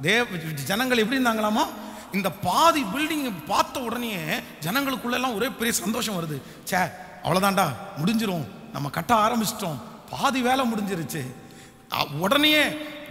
[0.00, 0.26] தேவ
[0.64, 1.64] ஜனங்கள் எப்படி இருந்தாங்களாமா?
[2.12, 4.14] இந்த பாதி பில்டிங் பார்த்த உடனே
[4.60, 6.38] ஜனங்களுக்குள்ளெல்லாம் ஒரே பெரிய சந்தோஷம் வருது.
[6.70, 6.80] ச்சே
[7.24, 7.66] அவ்வளோதான்டா
[8.02, 8.46] முடிஞ்சிரும்.
[8.72, 9.78] நம்ம கட்ட ஆரம்பிச்சிட்டோம்.
[10.10, 11.22] பாதி வேலை முடிஞ்சிருச்சு.
[12.24, 12.52] உடனே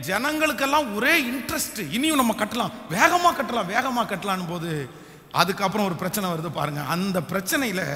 [0.09, 2.75] ஜனங்களுக்கெல்லாம் ஒரே இன்ட்ரெஸ்ட் இனியும் நம்ம கட்டலாம்.
[2.95, 4.71] வேகமாக கட்டலாம் வேகமாக கட்டலான்னு போது
[5.41, 6.81] அதுக்கப்புறம் ஒரு பிரச்சனை வருது பாருங்க.
[6.95, 7.87] அந்த பிரச்சனையில்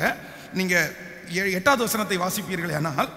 [0.59, 3.09] நீங்கள் எட்டாவது வசனத்தை வாசிப்பீர்கள் ஆனால்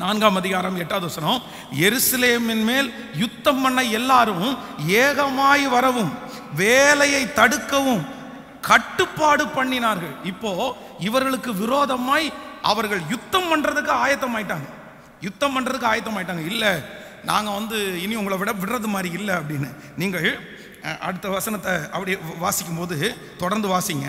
[0.00, 1.40] நான்காம் அதிகாரம் எட்டாவது வசனம்
[1.86, 2.88] எருசலேமின் மேல்
[3.22, 4.46] யுத்தம் பண்ண எல்லாரும்
[5.04, 6.12] ஏகமாய் வரவும்
[6.60, 8.02] வேலையை தடுக்கவும்
[8.68, 10.14] கட்டுப்பாடு பண்ணினார்கள்.
[10.32, 10.50] இப்போ
[11.08, 12.28] இவர்களுக்கு விரோதமாய்
[12.70, 14.68] அவர்கள் யுத்தம் பண்றதுக்கு ஆயத்தமாயிட்டாங்க.
[15.26, 16.44] யுத்தம் பண்றதுக்கு ஆயத்தமாயிட்டாங்க.
[16.52, 16.72] இல்லை
[17.24, 19.68] நாங்கள் வந்து இனி உங்களை விட விடுறது மாதிரி இல்லை அப்படின்னு.
[19.96, 20.28] நீங்கள்
[21.00, 22.96] அடுத்த வசனத்தை அப்படி வாசிக்கும் போது
[23.38, 24.06] தொடர்ந்து வாசிங்க.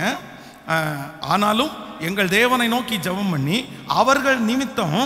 [1.26, 1.72] ஆனாலும்
[2.02, 3.58] எங்கள் தேவனை நோக்கி ஜெபம் பண்ணி
[3.96, 4.98] அவர்கள் நிமித்தம்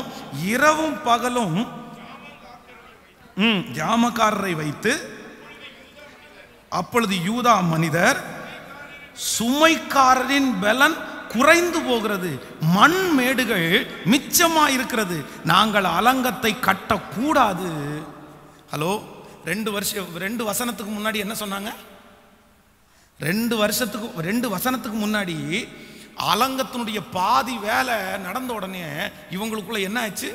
[0.48, 1.58] இரவும் பகலும்
[3.38, 4.92] ம், ஜாமக்காரரை வைத்து
[6.72, 8.20] அப்பொழுது யூதா மனிதர்
[9.32, 10.98] சுமைக்காரரின் பலன்
[11.36, 12.32] குறைந்து போகிறது.
[12.78, 13.68] மண் மேடுகள்
[14.14, 15.18] மிச்சமாக இருக்கிறது
[15.52, 17.72] நாங்கள் அலங்கத்தை கட்டக்கூடாது.
[18.74, 18.94] ஹலோ
[19.52, 21.72] ரெண்டு வருஷம் ரெண்டு வசனத்துக்கு முன்னாடி என்ன சொன்னாங்க?
[23.20, 25.36] ரெண்டு வருஷத்துக்கு ரெண்டு வசனத்துக்கு முன்னாடி
[26.32, 27.96] அலங்கத்தினுடைய பாதி வேலை
[28.26, 28.84] நடந்த உடனே
[29.36, 30.30] இவங்களுக்குள்ள என்ன ஆச்சு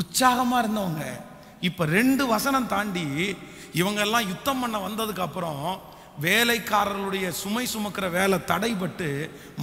[0.00, 1.04] உற்சாகமாக இருந்தவங்க.
[1.68, 3.06] இப்போ ரெண்டு வசனம் தாண்டி
[3.80, 5.64] இவங்க எல்லாம் யுத்தம் பண்ண வந்ததுக்கு அப்புறம்
[6.26, 9.08] வேலைக்காரர்களுடைய சுமை சுமக்கிற வேலை தடைபட்டு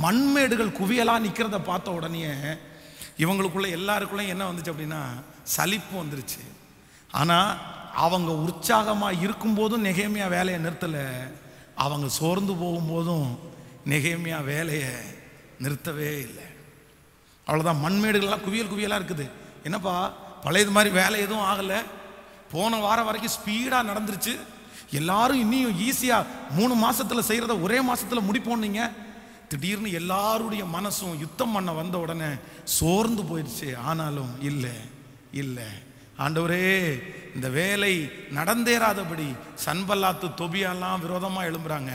[0.04, 2.24] மண்மேடுகள் குவியலாக நிற்கிறத பார்த்த உடனே
[3.24, 5.02] இவங்களுக்குள்ள எல்லாருக்குள்ளேயும் என்ன வந்துச்சு அப்படின்னா
[5.56, 6.42] சலிப்பு வந்துருச்சு.
[7.20, 7.52] ஆனால்
[8.06, 11.06] அவங்க உற்சாகமாக இருக்கும்போதும் நெகேமியா வேலையை நிறுத்தலை.
[11.84, 13.28] அவங்க சோர்ந்து போகும்போதும்
[13.92, 14.94] நெகேமியா வேலையை
[15.64, 16.48] நிறுத்தவே இல்லை.
[17.48, 19.26] அவ்வளோதான் மண்மேடுகள்லாம் குவியல் குவியலாக இருக்குது.
[19.64, 19.96] என்னப்பா
[20.46, 21.80] பழையது மாதிரி வேலை எதுவும் ஆகலை.
[22.52, 24.34] போன வாரம் வரைக்கும் ஸ்பீடாக நடந்துருச்சு.
[24.92, 28.92] எல்லாரும் இன்னும் ஈஸியாக மூணு மாசத்துல செய்கிறத ஒரே மாசத்துல முடிப்போம் நீங்க.
[29.48, 33.78] திடீர்னு எல்லாருடைய மனசும் யுத்தம் பண்ண வந்த உடனே சோர்ந்து போயிடுச்சு.
[33.78, 34.70] ஆனாலும் இல்லை
[35.32, 35.64] இல்லை.
[36.18, 37.04] ஆண்டவரே
[37.36, 41.92] இந்த வேலை நடந்தேறாதபடி சன்பல்லாத்து தொபியெல்லாம் விரோதமாக எழும்புறாங்க.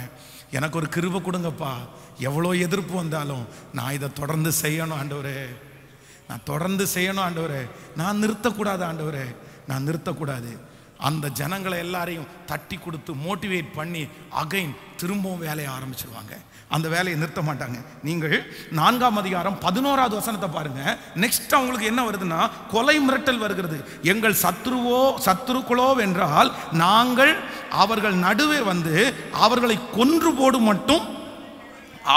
[0.51, 1.73] எனக்கு ஒரு கிருப கொடுங்கப்பா.
[2.19, 5.47] எவ்வளோ எதிர்ப்பு வந்தாலும் நான் இதை தொடர்ந்து செய்யணும் ஆண்டவரே.
[6.29, 7.71] நான் தொடர்ந்து செய்யணும் ஆண்டவரே.
[7.97, 9.37] நான் நிறுத்தக்கூடாது ஆண்டவரே.
[9.69, 10.59] நான் நிறுத்தக்கூடாது.
[11.09, 14.03] அந்த ஜனங்களை எல்லாரையும் தட்டி கொடுத்து மோட்டிவேட் பண்ணி
[14.43, 16.33] அகைன் திரும்பவும் வேலையை ஆரம்பிச்சிருவாங்க.
[16.77, 17.79] அந்த வேலையை நிறுத்த மாட்டாங்க.
[18.09, 18.37] நீங்கள்
[18.79, 20.83] நான்காம் அதிகாரம் பதினோராவது வசனத்தை பாருங்க.
[21.23, 22.41] நெக்ஸ்ட் அவங்களுக்கு என்ன வருதுன்னா
[22.75, 23.79] கொலை மிரட்டல் வருகிறது.
[24.13, 26.51] எங்கள் சத்ருவோ சத்ருக்களோ என்றால்
[26.85, 27.33] நாங்கள்
[27.85, 28.95] அவர்கள் நடுவே வந்து
[29.47, 31.07] அவர்களை கொன்று போடும் மட்டும்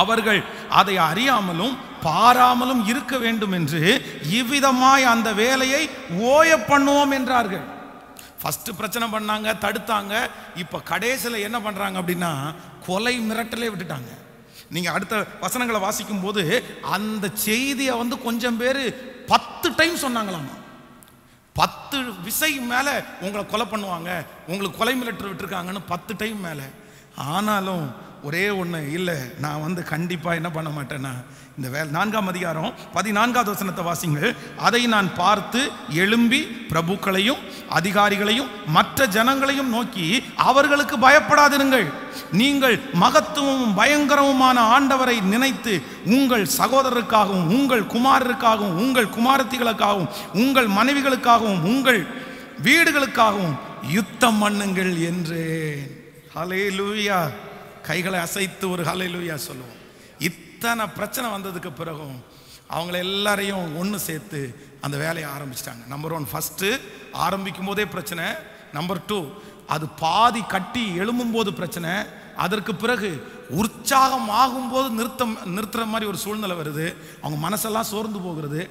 [0.02, 0.41] அவர்கள்
[0.80, 1.74] அதை அறியாமலும்
[2.06, 3.82] பாராமலும் இருக்க வேண்டும் என்று
[4.39, 5.82] இவ்விதமாய் அந்த வேலையை
[6.32, 7.65] ஓய பண்ணுவோம் என்றார்கள்.
[8.43, 10.13] ஃபஸ்ட்டு பிரச்சனை பண்ணாங்க தடுத்தாங்க.
[10.63, 12.32] இப்போ கடைசியில் என்ன பண்ணுறாங்க அப்படின்னா
[12.88, 14.12] கொலை மிரட்டலே விட்டுட்டாங்க.
[14.75, 16.43] நீங்கள் அடுத்த வசனங்களை வாசிக்கும் போது
[16.95, 18.84] அந்த செய்தியை வந்து கொஞ்சம் பேர்
[19.34, 20.56] பத்து டைம் சொன்னாங்களாமா.
[21.60, 22.93] பத்து விசை மேலே
[23.25, 24.12] உங்களை கொலை பண்ணுவாங்க
[24.51, 26.67] உங்களுக்கு கொலை மிரட்டல் விட்டுருக்காங்கன்னு பத்து டைம் மேலே.
[27.34, 27.86] ஆனாலும்
[28.27, 31.12] ஒரே ஒன்று இல்லை நான் வந்து கண்டிப்பாக என்ன பண்ண மாட்டேன்னா
[31.57, 35.62] இந்த வேலை நான்காம் அதிகாரம் பதினான்காவது வசனத்தை வாசிங்கள் அதை நான் பார்த்து
[36.03, 36.39] எழும்பி
[36.71, 37.41] பிரபுக்களையும்
[37.79, 41.88] அதிகாரிகளையும் மற்ற ஜனங்களையும் நோக்கி அவர்களுக்கு பயப்படாதிருங்கள்.
[42.31, 52.01] நீங்கள் மகத்துவமும் பயங்கரமுமான ஆண்டவரை நினைத்து உங்கள் சகோதரருக்காகவும் உங்கள் குமாரருக்காகவும் உங்கள் குமாரத்திகளுக்காகவும் உங்கள் மனைவிகளுக்காகவும் உங்கள்
[52.67, 53.57] வீடுகளுக்காகவும்
[53.97, 55.89] யுத்தம் பண்ணுங்கள் என்றேன்.
[56.77, 57.17] லூயா
[57.89, 59.80] கைகளை அசைத்து ஒரு ஹலையிலுயா சொல்லுவோம்.
[60.30, 62.17] இத்தனை பிரச்சனை வந்ததுக்கு பிறகும்
[62.76, 64.41] அவங்கள எல்லாரையும் ஒன்று சேர்த்து
[64.86, 65.84] அந்த வேலையை ஆரம்பிச்சிட்டாங்க.
[65.93, 66.69] நம்பர் ஒன் ஃபஸ்ட்டு
[67.26, 68.26] ஆரம்பிக்கும் போதே பிரச்சனை.
[68.78, 69.19] நம்பர் டூ
[69.74, 71.91] அது பாதி கட்டி எழும்பும் போது பிரச்சனை.
[72.46, 73.10] அதற்கு பிறகு
[73.62, 76.86] உற்சாகம் ஆகும்போது நிறுத்தம் நிறுத்துற மாதிரி ஒரு சூழ்நிலை வருது.
[77.24, 78.62] அவங்க மனசெல்லாம் சோர்ந்து போகிறது.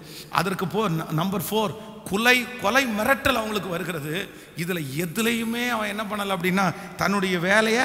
[0.40, 0.82] அதற்கு போ
[1.20, 1.74] நம்பர் ஃபோர்
[2.10, 4.14] குலை கொலை மிரட்டல் அவங்களுக்கு வருகிறது.
[4.62, 6.66] இதில் எதுலேயுமே அவன் என்ன பண்ணலை அப்படின்னா
[7.02, 7.84] தன்னுடைய வேலையை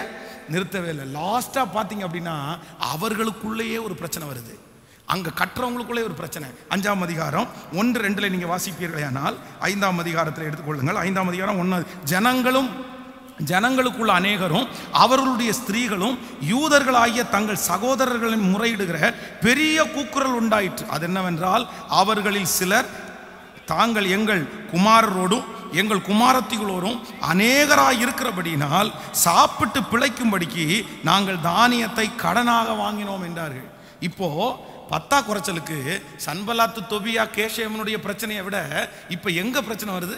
[0.53, 1.05] நிறுத்தவே இல்லை.
[1.19, 2.35] லாஸ்ட்டாக பார்த்தீங்க அப்படின்னா
[2.93, 4.55] அவர்களுக்குள்ளேயே ஒரு பிரச்சனை வருது.
[5.13, 6.47] அங்கே கட்டுறவங்களுக்குள்ளே ஒரு பிரச்சனை.
[6.73, 7.47] அஞ்சாம் அதிகாரம்
[7.79, 9.35] ஒன்று ரெண்டில் நீங்கள் வாசிப்பீர்களேயானால்
[9.71, 11.79] ஐந்தாம் அதிகாரத்தில் எடுத்துக்கொள்ளுங்கள் ஐந்தாம் அதிகாரம் ஒன்று
[12.13, 12.69] ஜனங்களும்
[13.51, 14.67] ஜனங்களுக்குள்ள அநேகரும்
[15.03, 16.15] அவர்களுடைய ஸ்திரீகளும்
[16.51, 18.99] யூதர்களாகிய தங்கள் சகோதரர்களின் முறையிடுகிற
[19.45, 20.85] பெரிய கூக்குரல் உண்டாயிற்று.
[20.95, 21.65] அது என்னவென்றால்
[22.01, 22.89] அவர்களில் சிலர்
[23.73, 24.41] தாங்கள் எங்கள்
[24.73, 33.69] குமாரரோடும் எங்கள் குமாரத்திகளோரும் அநேகராக இருக்கிறபடியினால் சாப்பிட்டு பிழைக்கும்படிக்கு நாங்கள் தானியத்தை கடனாக வாங்கினோம் என்றார்கள்.
[33.99, 34.59] இப்போ
[34.91, 38.57] பத்தா குறைச்சலுக்கு சன்பலாத்து தொபியா கேஷேமனுடைய பிரச்சனையை விட
[39.09, 40.17] இப்போ எங்கே பிரச்சனை வருது?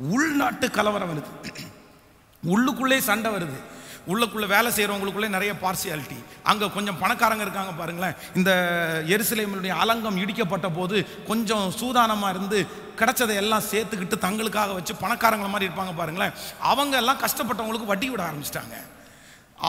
[0.00, 1.54] உள்நாட்டு கலவரம் வருது.
[2.42, 3.71] உள்ளுக்குள்ளே சண்டை வருது.
[4.06, 6.18] உள்ளக்குள்ளே வேலை செய்கிறவங்களுக்குள்ளே நிறைய பார்சியாலிட்டி
[6.50, 8.14] அங்கே கொஞ்சம் பணக்காரங்க இருக்காங்க பாருங்களேன்.
[8.38, 8.50] இந்த
[9.14, 10.96] எருசலேமினுடைய அலங்கம் இடிக்கப்பட்ட போது
[11.30, 12.60] கொஞ்சம் சூதானமாக இருந்து
[13.00, 16.34] கிடைச்சதை எல்லாம் சேர்த்துக்கிட்டு தங்களுக்காக வச்சு பணக்காரங்கள மாதிரி இருப்பாங்க பாருங்களேன்.
[16.58, 18.76] அவங்க எல்லாம் கஷ்டப்பட்டவங்களுக்கு வட்டி விட ஆரம்பிச்சிட்டாங்க.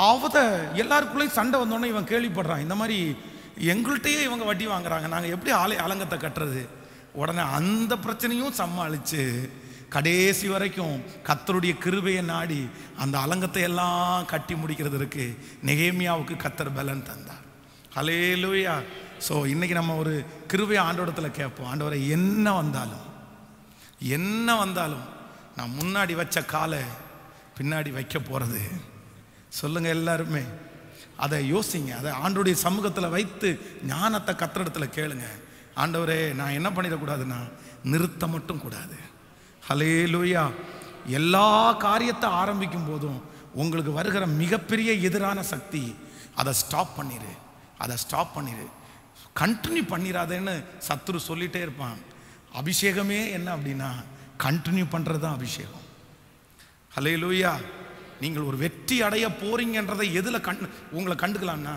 [0.10, 0.38] அவத
[0.84, 2.64] எல்லாருக்குள்ளேயும் சண்டை வந்தோடனே இவன் கேள்விப்படுறான்.
[2.66, 2.98] இந்த மாதிரி
[3.74, 5.08] எங்கள்கிட்டயே இவங்க வட்டி வாங்குறாங்க.
[5.08, 6.64] நாங்கள் எப்படி ஆலை அலங்கத்தை கட்டுறது?
[7.22, 9.24] உடனே அந்த பிரச்சனையும் சமாளிச்சு
[9.96, 10.96] கடைசி வரைக்கும்
[11.28, 12.60] கத்தருடைய கிருபையை நாடி
[13.04, 15.26] அந்த அலங்கத்தை எல்லாம் கட்டி முடிக்கிறதுக்கு
[15.70, 17.44] நெகேமியாவுக்கு கத்தர் பலன் தந்தார்.
[17.96, 18.76] ஹலே லூயா
[19.28, 20.14] ஸோ இன்னைக்கு நம்ம ஒரு
[20.52, 21.70] கிருபை ஆண்டோடத்தில் கேட்போம்.
[21.72, 23.06] ஆண்டவரை என்ன வந்தாலும்
[24.18, 25.06] என்ன வந்தாலும்
[25.58, 26.84] நான் முன்னாடி வச்ச காலை
[27.58, 28.62] பின்னாடி வைக்க போகிறது
[29.60, 30.44] சொல்லுங்கள் எல்லாருமே.
[31.24, 31.92] அதை யோசிங்க.
[32.02, 33.50] அதை ஆண்டோடைய சமூகத்தில் வைத்து
[33.92, 35.28] ஞானத்தை கத்திரத்தில் கேளுங்க.
[35.84, 37.40] ஆண்டவரே நான் என்ன பண்ணிடக்கூடாதுன்னா
[37.92, 38.98] நிறுத்த மட்டும் கூடாது.
[39.68, 40.44] ஹலே லூயா
[41.18, 41.48] எல்லா
[41.86, 43.20] காரியத்தை ஆரம்பிக்கும் போதும்
[43.62, 45.84] உங்களுக்கு வருகிற மிகப்பெரிய எதிரான சக்தி
[46.40, 47.32] அதை ஸ்டாப் பண்ணிடு
[47.84, 48.66] அதை ஸ்டாப் பண்ணிடு
[49.42, 50.56] கண்டினியூ பண்ணிடாதேன்னு
[50.88, 51.98] சத்துரு சொல்லிட்டே இருப்பான்.
[52.60, 53.90] அபிஷேகமே என்ன அப்படின்னா
[54.46, 55.86] கண்டினியூ பண்ணுறது தான் அபிஷேகம்.
[56.96, 57.52] ஹலே லூயா
[58.24, 60.62] நீங்கள் ஒரு வெற்றி அடைய போறீங்கன்றதை எதில் கண்
[60.98, 61.76] உங்களை கண்டுக்கலாம்னா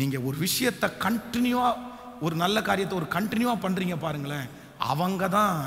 [0.00, 1.82] நீங்கள் ஒரு விஷயத்தை கண்டினியூவாக
[2.26, 4.48] ஒரு நல்ல காரியத்தை ஒரு கண்டினியூவாக பண்ணுறீங்க பாருங்களேன்.
[4.92, 5.58] அவங்க தான்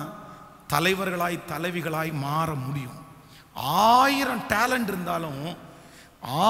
[0.74, 2.97] தலைவர்களாய் தலைவிகளாய் மாற முடியும்.
[4.01, 5.43] ஆயிரம் டேலண்ட் இருந்தாலும்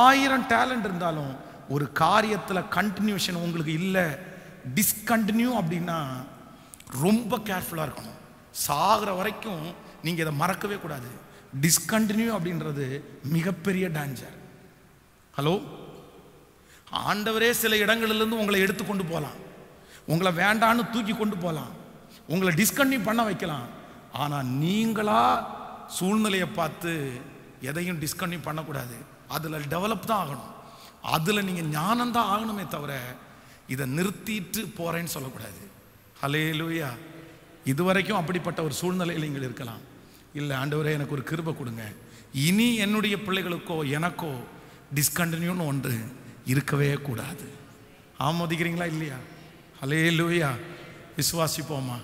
[0.03, 1.33] ஆயிரம் டேலண்ட் இருந்தாலும்
[1.75, 4.05] ஒரு காரியத்தில் கண்டினியூஷன் உங்களுக்கு இல்லை
[4.77, 5.99] டிஸ்கண்டினியூ அப்படின்னா
[7.03, 8.19] ரொம்ப கேர்ஃபுல்லாக இருக்கணும்.
[8.65, 9.63] சாகிற வரைக்கும்
[10.05, 11.09] நீங்கள் இதை மறக்கவே கூடாது.
[11.63, 12.85] டிஸ்கண்டினியூ அப்படின்றது
[13.35, 14.35] மிகப்பெரிய டேஞ்சர்
[15.37, 15.55] ஹலோ
[17.09, 19.39] ஆண்டவரே சில இடங்கள்லேருந்து உங்களை எடுத்து கொண்டு போகலாம்
[20.11, 21.73] உங்களை வேண்டான்னு தூக்கி கொண்டு போகலாம்
[22.33, 23.67] உங்களை டிஸ்கண்டினியூ பண்ண வைக்கலாம்.
[24.23, 25.21] ஆனால் நீங்களா
[25.97, 26.91] சூழ்நிலையை பார்த்து
[27.69, 28.97] எதையும் டிஸ்கண்டினியூ பண்ணக்கூடாது.
[29.35, 30.51] அதில் டெவலப் தான் ஆகணும்.
[31.15, 32.93] அதில் நீங்கள் ஞானம் தான் ஆகணுமே தவிர
[33.73, 35.61] இதை நிறுத்திட்டு போகிறேன்னு சொல்லக்கூடாது.
[36.21, 36.89] ஹலே லூயா
[37.71, 39.81] இதுவரைக்கும் அப்படிப்பட்ட ஒரு சூழ்நிலையில் நீங்கள் இருக்கலாம்.
[40.39, 41.83] இல்லை ஆண்டவரே எனக்கு ஒரு கிருபை கொடுங்க.
[42.47, 44.31] இனி என்னுடைய பிள்ளைகளுக்கோ எனக்கோ
[44.97, 45.95] டிஸ்கண்டினியூன்னு ஒன்று
[46.53, 47.45] இருக்கவே கூடாது.
[48.27, 49.17] ஆமோதிக்கிறீங்களா இல்லையா?
[49.81, 50.49] ஹலே லூயா
[51.17, 51.97] விசுவாசிப்போமா?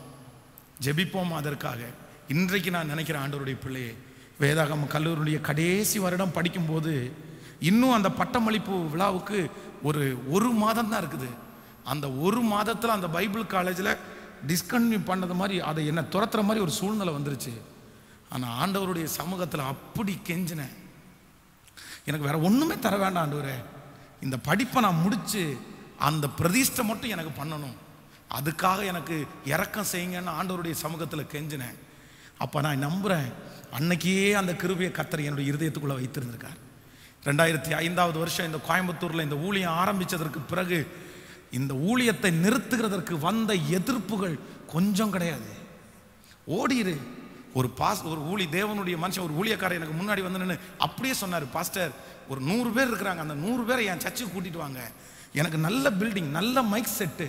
[0.85, 1.81] ஜெபிப்போமா அதற்காக?
[2.27, 3.91] இன்றைக்கு நான் நினைக்கிறேன் ஆண்டவருடைய பிள்ளையே
[4.41, 6.93] வேதாகம் கல்லூரியுடைய கடைசி வருடம் படிக்கும்போது
[7.59, 9.39] இன்னும் அந்த பட்டமளிப்பு விழாவுக்கு
[9.87, 10.03] ஒரு
[10.35, 11.29] ஒரு மாதம் தான் இருக்குது.
[11.91, 13.97] அந்த ஒரு மாதத்தில் அந்த பைபிள் காலேஜில்
[14.47, 17.53] டிஸ்கன்டினியூ பண்ணது மாதிரி அதை என்ன துரத்துற மாதிரி ஒரு சூழ்நிலை வந்துருச்சு.
[18.29, 20.75] ஆனால் ஆண்டவருடைய சமூகத்தில் அப்படி கெஞ்சினேன்.
[22.05, 23.57] எனக்கு வேற ஒன்றுமே தர வேண்டாம் ஆண்டவரே.
[24.21, 25.57] இந்த படிப்பை நான் முடித்து
[26.09, 27.77] அந்த பிரதிஷ்டை மட்டும் எனக்கு பண்ணணும்.
[28.37, 29.15] அதுக்காக எனக்கு
[29.45, 31.77] இறக்கம் செய்யுங்கன்னு ஆண்டவருடைய சமூகத்தில் கெஞ்சினேன்.
[32.43, 33.29] அப்போ நான் நம்புகிறேன்
[33.77, 36.59] அன்னைக்கே அந்த கிருபையை கத்தர் என்னுடைய இருதயத்துக்குள்ளே வைத்திருந்திருக்கார்.
[37.27, 40.79] ரெண்டாயிரத்தி ஐந்தாவது வருஷம் இந்த கோயம்புத்தூரில் இந்த ஊழியம் ஆரம்பித்ததற்கு பிறகு
[41.59, 44.35] இந்த ஊழியத்தை நிறுத்துகிறதற்கு வந்த எதிர்ப்புகள்
[44.73, 45.51] கொஞ்சம் கிடையாது.
[46.59, 46.95] ஓடிடு
[47.59, 51.91] ஒரு பாஸ் ஒரு ஊழி தேவனுடைய மனுஷன் ஒரு ஊழியக்காரர் எனக்கு முன்னாடி வந்து நின்று அப்படியே சொன்னார் பாஸ்டர்
[52.31, 53.23] ஒரு நூறு பேர் இருக்கிறாங்க.
[53.25, 54.81] அந்த நூறு பேரை என் சர்ச்சுக்கு கூட்டிட்டு வாங்க.
[55.39, 57.27] எனக்கு நல்ல பில்டிங் நல்ல மைக் செட்டு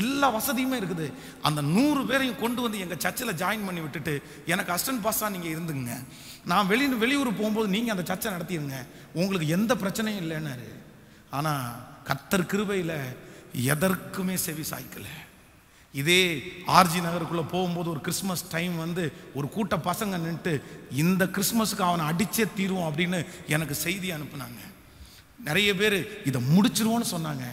[0.00, 1.06] எல்லா வசதியுமே இருக்குது.
[1.48, 4.14] அந்த நூறு பேரையும் கொண்டு வந்து எங்கள் சர்ச்சில் ஜாயின் பண்ணி விட்டுட்டு
[4.52, 5.92] எனக்கு அஸ்டன் பாஸ்டாக நீங்கள் இருந்துங்க.
[6.52, 8.78] நான் வெளி வெளியூர் போகும்போது நீங்கள் அந்த சர்ச்சை நடத்திடுங்க
[9.22, 10.70] உங்களுக்கு எந்த பிரச்சனையும் இல்லைன்னாரு.
[11.38, 11.66] ஆனால்
[12.08, 12.96] கத்தர் கிருபையில்
[13.72, 15.14] எதற்குமே செவி சாய்க்கலை.
[16.00, 16.20] இதே
[16.76, 19.02] ஆர்ஜி நகருக்குள்ளே போகும்போது ஒரு கிறிஸ்மஸ் டைம் வந்து
[19.38, 20.52] ஒரு கூட்ட பசங்க நின்றுட்டு
[21.02, 23.18] இந்த கிறிஸ்மஸுக்கு அவனை அடித்தே தீருவோம் அப்படின்னு
[23.54, 24.60] எனக்கு செய்தி அனுப்புனாங்க.
[25.48, 25.96] நிறைய பேர்
[26.28, 27.44] இதை முடிச்சிருவோன்னு சொன்னாங்க.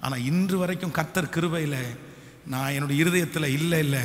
[0.00, 1.96] ஆனால் இன்று வரைக்கும் கர்த்தர் கிருபையில்
[2.46, 4.00] நான் என்னுடைய இருதயத்தில் இல்லை இல்லை.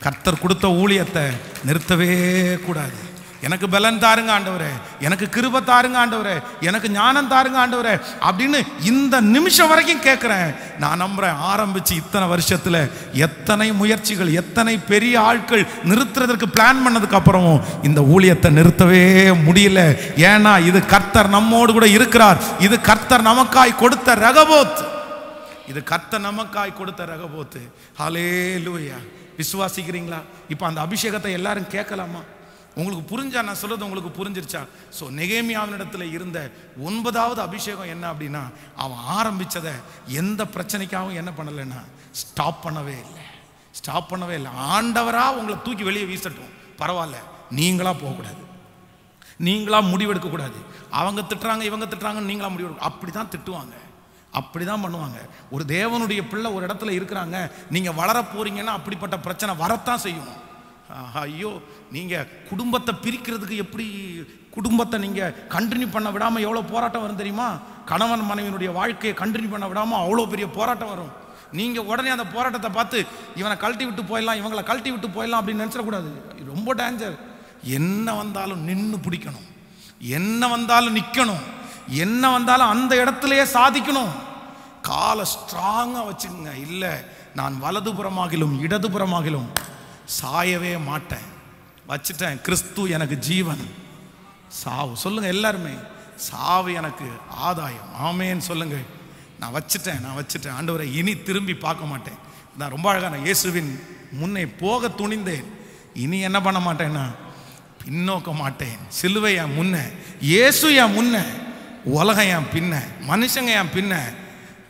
[0.00, 1.26] கர்த்தர் கொடுத்த ஊழியத்தை
[1.66, 3.14] நிறுத்தவே கூடாது.
[3.40, 4.70] எனக்கு பலன் தாருங்க ஆண்டவரே.
[5.00, 6.42] எனக்கு கிருப தாருங்க ஆண்டவரே.
[6.60, 8.00] எனக்கு ஞானம் தாருங்க ஆண்டவரே.
[8.20, 15.66] அப்படின்னு இந்த நிமிஷம் வரைக்கும் கேட்குறேன் நான் நம்புறேன் ஆரம்பிச்சு இத்தனை வருஷத்தில் எத்தனை முயற்சிகள் எத்தனை பெரிய ஆட்கள்
[15.84, 19.98] நிறுத்துறதற்கு பிளான் பண்ணதுக்கு அப்புறமும் இந்த ஊழியத்தை நிறுத்தவே முடியல.
[20.16, 22.38] ஏன்னா இது கர்த்தர் நம்மோடு கூட இருக்கிறார்.
[22.58, 24.94] இது கர்த்தர் நமக்காய் கொடுத்த ரகபோத்.
[25.68, 27.70] இது கத்த நமக்காய் கொடுத்த ரகபோத்து.
[27.98, 28.28] ஹலே
[28.66, 28.98] லூயா
[29.38, 30.20] விசுவாசிக்கிறீங்களா?
[30.48, 32.20] இப்போ அந்த அபிஷேகத்தை எல்லாரும் கேட்கலாமா?
[32.74, 34.66] உங்களுக்கு புரிஞ்சா நான் சொல்றது உங்களுக்கு புரிஞ்சிருச்சா?
[35.00, 38.42] ஸோ நெகேமியாவினிடத்தில் இருந்த ஒன்பதாவது அபிஷேகம் என்ன அப்படின்னா
[38.76, 39.72] அவன் ஆரம்பிச்சதை
[40.06, 43.24] எந்த பிரச்சனைக்காகவும் என்ன பண்ணலைன்னா ஸ்டாப் பண்ணவே இல்லை.
[43.70, 44.50] ஸ்டாப் பண்ணவே இல்லை.
[44.58, 46.52] ஆண்டவராக உங்களை தூக்கி வெளியே வீசட்டும்.
[46.78, 47.14] பரவாயில்ல.
[47.56, 48.42] நீங்களாக போகக்கூடாது.
[49.40, 50.58] நீங்களாக முடிவெடுக்கக்கூடாது.
[50.90, 53.74] அவங்க திட்டுறாங்க இவங்க திட்டுறாங்கன்னு நீங்களாக முடிவெடுக்க அப்படி தான் திட்டுவாங்க.
[54.38, 55.18] அப்படிதான் பண்ணுவாங்க.
[55.54, 57.36] ஒரு தேவனுடைய பிள்ளை ஒரு இடத்துல இருக்கிறாங்க.
[57.74, 60.32] நீங்க வளர போறீங்கன்னா அப்படிப்பட்ட பிரச்சனை வரத்தான் செய்யும்.
[60.96, 61.52] ஆஹா, ஐயோ
[61.94, 62.14] நீங்க
[62.50, 63.86] குடும்பத்தை பிரிக்கிறதுக்கு எப்படி
[64.56, 65.22] குடும்பத்தை நீங்க
[65.54, 67.48] கண்டினியூ பண்ண விடாம எவ்வளோ போராட்டம் வரும் தெரியுமா?
[67.90, 71.12] கணவன் மனைவியினுடைய வாழ்க்கையை கண்டினியூ பண்ண விடாம அவ்வளோ பெரிய போராட்டம் வரும்.
[71.58, 72.98] நீங்க உடனே அந்த போராட்டத்தை பார்த்து
[73.40, 76.10] இவனை கழட்டி விட்டு போயிடலாம் இவங்களை கழட்டி விட்டு போயிடலாம் அப்படின்னு நினச்சிடக்கூடாது.
[76.52, 77.16] ரொம்ப டேஞ்சர்
[77.78, 79.46] என்ன வந்தாலும் நின்று பிடிக்கணும்.
[80.18, 81.44] என்ன வந்தாலும் நிற்கணும்
[82.04, 84.12] என்ன வந்தாலும் அந்த இடத்துலயே சாதிக்கணும்.
[84.86, 86.54] காலை ஸ்ட்ராங்காக வச்சுக்கோங்க.
[86.60, 86.94] இல்லை
[87.34, 89.48] நான் வலதுபுறமாகிலும் இடதுபுறமாகிலும்
[90.22, 91.26] சாயவே மாட்டேன்.
[91.88, 92.40] வச்சுட்டேன்.
[92.40, 93.64] கிறிஸ்து எனக்கு ஜீவன்.
[94.48, 94.96] சாவு.
[94.96, 95.74] சொல்லுங்கள் எல்லாருமே.
[96.16, 97.88] சாவு எனக்கு ஆதாயம்.
[98.04, 98.84] ஆமேன்னு சொல்லுங்கள்
[99.40, 100.00] நான் வச்சுட்டேன்.
[100.00, 100.54] நான் வச்சுட்டேன்.
[100.60, 102.18] ஆண்டவரை இனி திரும்பி பார்க்க மாட்டேன்.
[102.58, 103.72] நான் ரொம்ப அழகான இயேசுவின்
[104.12, 105.44] முன்னே போக துணிந்தேன்.
[105.94, 107.04] இனி என்ன பண்ண மாட்டேன்னா
[107.84, 108.78] பின்னோக்க மாட்டேன்.
[108.88, 109.76] சிலுவை என் முன்ன
[110.20, 111.16] இயேசு என் முன்ன
[111.84, 112.74] உலகம் என் பின்ன
[113.08, 113.94] மனுஷங்க என் பின்ன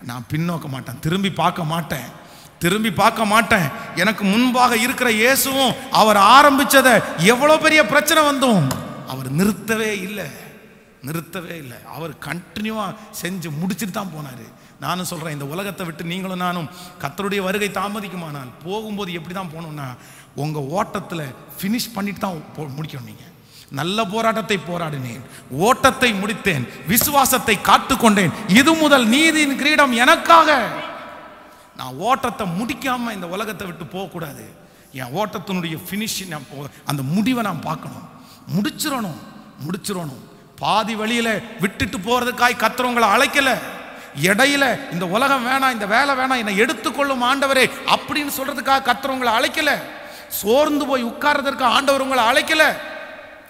[0.06, 1.00] நான் பின்னோக்க மாட்டேன்.
[1.00, 2.06] திரும்பி பார்க்க மாட்டேன்.
[2.58, 3.70] திரும்பி பார்க்க மாட்டேன்.
[3.96, 8.68] எனக்கு முன்பாக இருக்கிற இயேசுவும் அவர் ஆரம்பிச்சதை எவ்வளோ பெரிய பிரச்சனை வந்தும்?
[9.06, 10.26] அவர் நிறுத்தவே இல்லை.
[11.02, 11.76] நிறுத்தவே இல்லை.
[11.86, 14.54] அவர் கண்டினியூவாக செஞ்சு முடிச்சுட்டு தான் போனார்.
[14.80, 16.68] நானும் சொல்கிறேன் இந்த உலகத்தை விட்டு நீங்களும் நானும்
[17.00, 19.96] கத்தருடைய வருகை தாமதிக்குமானால் போகும்போது எப்படி தான் போகணும்னா
[20.34, 23.32] உங்கள் ஓட்டத்தில் ஃபினிஷ் பண்ணிட்டு தான் போ- முடிக்கணும் நீங்கள்
[23.70, 28.30] நல்ல போராட்டத்தை போராடினேன் ஓட்டத்தை முடித்தேன் விசுவாசத்தை காத்துக்கொண்டேன்.
[28.48, 30.66] இது முதல் நீதியின் கிரீடம் எனக்காக.
[31.76, 34.54] நான் ஓட்டத்தை முடிக்காம இந்த உலகத்தை விட்டு போகக்கூடாது.
[34.92, 38.08] என் ஓட்டத்தினுடைய ஃபினிஷ் நான் போ- அந்த முடிவை நான் பார்க்கணும்.
[38.56, 39.16] முடிச்சிடணும்
[39.66, 40.20] முடிச்சிடணும்.
[40.58, 43.58] பாதி வழியில விட்டுட்டு போறதுக்காய் கத்துறவங்களை அழைக்கல.
[44.22, 49.78] இடையில இந்த உலகம் வேணாம் இந்த வேலை வேணாம் என்னை எடுத்துக்கொள்ளும் ஆண்டவரே அப்படின்னு சொல்றதுக்காக கத்துறவங்களை அழைக்கல.
[50.28, 52.76] சோர்ந்து போய் உட்கார்றதற்கு ஆண்டவர் உங்களை அழைக்கல.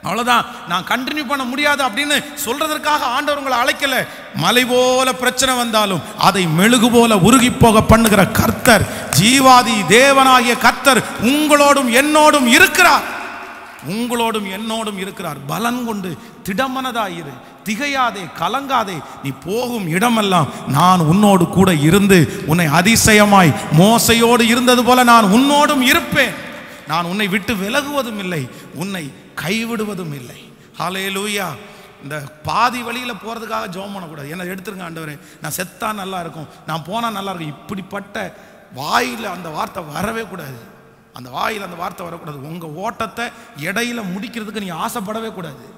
[0.06, 4.06] அவ்வளோதான் நான் கண்டினியூ பண்ண முடியாது அப்படின்னு சொல்றதற்காக ஆண்டவர் உங்களை அழைக்கல.
[4.34, 8.86] மலை போல பிரச்சனை வந்தாலும் அதை மெழுகு போல உருகி போக பண்ணுகிற கர்த்தர்
[9.20, 13.04] ஜீவாதி தேவனாகிய கர்த்தர் உங்களோடும் என்னோடும் இருக்கிறார்.
[13.88, 15.36] உங்களோடும் என்னோடும் இருக்கிறார்.
[15.46, 17.34] பலன் கொண்டு திடமனதாயிரு.
[17.64, 18.96] திகையாதே கலங்காதே.
[19.22, 26.34] நீ போகும் இடமெல்லாம் நான் உன்னோடு கூட இருந்து உன்னை அதிசயமாய் மோசையோடு இருந்தது போல நான் உன்னோடும் இருப்பேன்.
[26.86, 30.52] நான் உன்னை விட்டு விலகுவதும் இல்லை உன்னை கைவிடுவதும் இல்லை.
[30.78, 31.46] ஹாலே லூயா
[32.02, 34.30] இந்த பாதி வழியில் போகிறதுக்காக ஜோம் பண்ணக்கூடாது.
[34.30, 37.60] என்ன எடுத்துருங்க ஆண்டவர் நான் செத்தா நல்லா இருக்கும் நான் போனால் நல்லா இருக்கும்.
[37.60, 38.34] இப்படிப்பட்ட
[38.74, 40.74] வாயில் அந்த வார்த்தை வரவே கூடாது.
[41.12, 42.42] அந்த வாயில் அந்த வார்த்தை வரக்கூடாது.
[42.42, 43.26] உங்கள் ஓட்டத்தை
[43.60, 45.74] இடையில முடிக்கிறதுக்கு நீ ஆசைப்படவே கூடாது.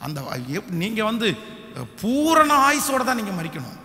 [0.00, 0.36] அந்த
[0.70, 1.36] நீங்கள் எப்- வந்து
[2.00, 3.80] பூரண ஆயுசோடு தான் நீங்கள் மறிக்கணும்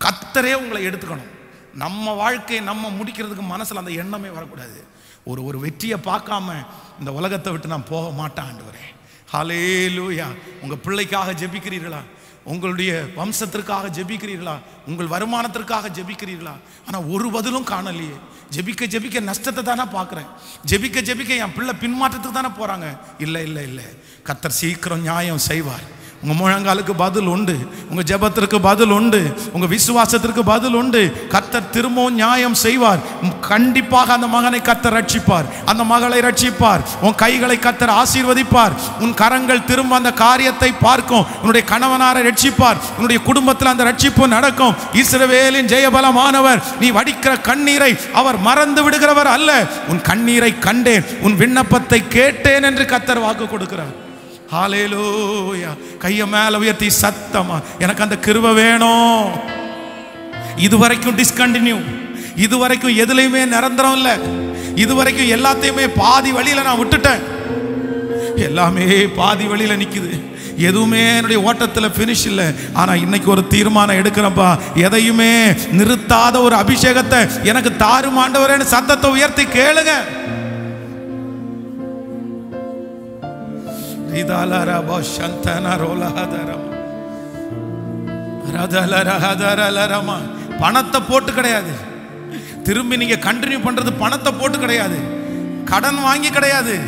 [0.00, 1.30] கத்தரே உங்களை எடுத்துக்கணும்.
[1.74, 4.84] நம்ம வாழ்க்கையை நம்ம முடிக்கிறதுக்கு மனசில் அந்த எண்ணமே வரக்கூடாது.
[5.24, 6.48] ஒரு ஒரு வெற்றியை பார்க்காம
[6.98, 8.84] இந்த உலகத்தை விட்டு நான் போக மாட்டேன் ஆண்டவரே.
[9.96, 10.26] லூயா
[10.62, 12.00] உங்கள் பிள்ளைக்காக ஜெபிக்கிறீர்களா?
[12.44, 14.54] உங்களுடைய வம்சத்திற்காக ஜெபிக்கிறீர்களா?
[14.86, 16.54] உங்கள் வருமானத்திற்காக ஜெபிக்கிறீர்களா?
[16.86, 18.16] ஆனால் ஒரு பதிலும் காணலையே.
[18.54, 20.28] ஜெபிக்க ஜெபிக்க நஷ்டத்தை தானே பார்க்குறேன்.
[20.70, 23.84] ஜெபிக்க ஜெபிக்க என் பிள்ளை பின்மாற்றத்துக்கு தானே போகிறாங்க இல்லை இல்லை இல்லை.
[24.26, 25.86] கத்தர் சீக்கிரம் நியாயம் செய்வார்.
[26.24, 27.58] உங்கள் முழங்காலுக்கு பதில் உண்டு.
[27.90, 29.36] உங்கள் ஜெபத்திற்கு பதில் உண்டு.
[29.52, 31.28] உங்கள் விசுவாசத்திற்கு பதில் உண்டு.
[31.30, 32.98] கத்தர் திரும்பவும் நியாயம் செய்வார்.
[33.40, 35.44] கண்டிப்பாக அந்த மகனை கத்தர் ரட்சிப்பார்.
[35.64, 36.80] அந்த மகளை ரட்சிப்பார்.
[37.00, 38.72] உன் கைகளை கத்தர் ஆசீர்வதிப்பார்.
[39.00, 41.26] உன் கரங்கள் திரும்ப அந்த காரியத்தை பார்க்கும்.
[41.38, 42.76] உன்னுடைய கணவனாரை ரட்சிப்பார்.
[42.94, 44.74] உன்னுடைய குடும்பத்தில் அந்த ரட்சிப்பு நடக்கும்.
[44.92, 49.66] இஸ்ரவேலின் ஜெயபலமானவர் நீ வடிக்கிற கண்ணீரை அவர் மறந்து விடுகிறவர் அல்ல.
[49.88, 51.04] உன் கண்ணீரை கண்டேன்.
[51.20, 54.01] உன் விண்ணப்பத்தை கேட்டேன் என்று கத்தர் வாக்கு கொடுக்கிறார்.
[54.52, 55.70] ஹாலேலூயா
[56.02, 59.28] கைய மேல உயர்த்தி சத்தமா எனக்கு அந்த கிருவை வேணும்.
[60.66, 61.78] இது வரைக்கும் டிஸ்கண்டினியூ
[62.46, 64.14] இது வரைக்கும் எதுலையுமே நிரந்தரம் இல்லை.
[64.84, 67.22] இது வரைக்கும் எல்லாத்தையுமே பாதி வழியில நான் விட்டுட்டேன்.
[68.48, 68.86] எல்லாமே
[69.20, 70.12] பாதி வழியில நிக்குது.
[70.68, 72.46] எதுவுமே என்னுடைய ஓட்டத்துல ஃபினிஷ் இல்லை.
[72.80, 74.48] ஆனா இன்னைக்கு ஒரு தீர்மானம் எடுக்கிறப்பா
[74.86, 75.32] எதையுமே
[75.78, 79.94] நிறுத்தாத ஒரு அபிஷேகத்தை எனக்கு தாருமாண்டவரேன்னு சத்தத்தை உயர்த்தி கேளுங்க.
[90.58, 91.72] பணத்தை போட்டு கிடையாது.
[92.62, 94.98] திரும்பி நீங்க கண்டினியூ பண்றது பணத்தை போட்டு கிடையாது.
[95.64, 96.78] கடன் வாங்கி கிடையாது.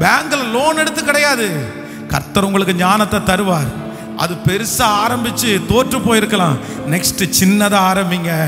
[0.00, 1.64] பேங்க்ல லோன் எடுத்து கிடையாது.
[2.08, 3.72] கர்த்தர் உங்களுக்கு ஞானத்தை தருவார்.
[4.16, 6.58] அது பெருசா ஆரம்பிச்சு தோற்று போயிருக்கலாம்.
[6.86, 8.46] நெக்ஸ்ட் சின்னதா ஆரம்பிங்க.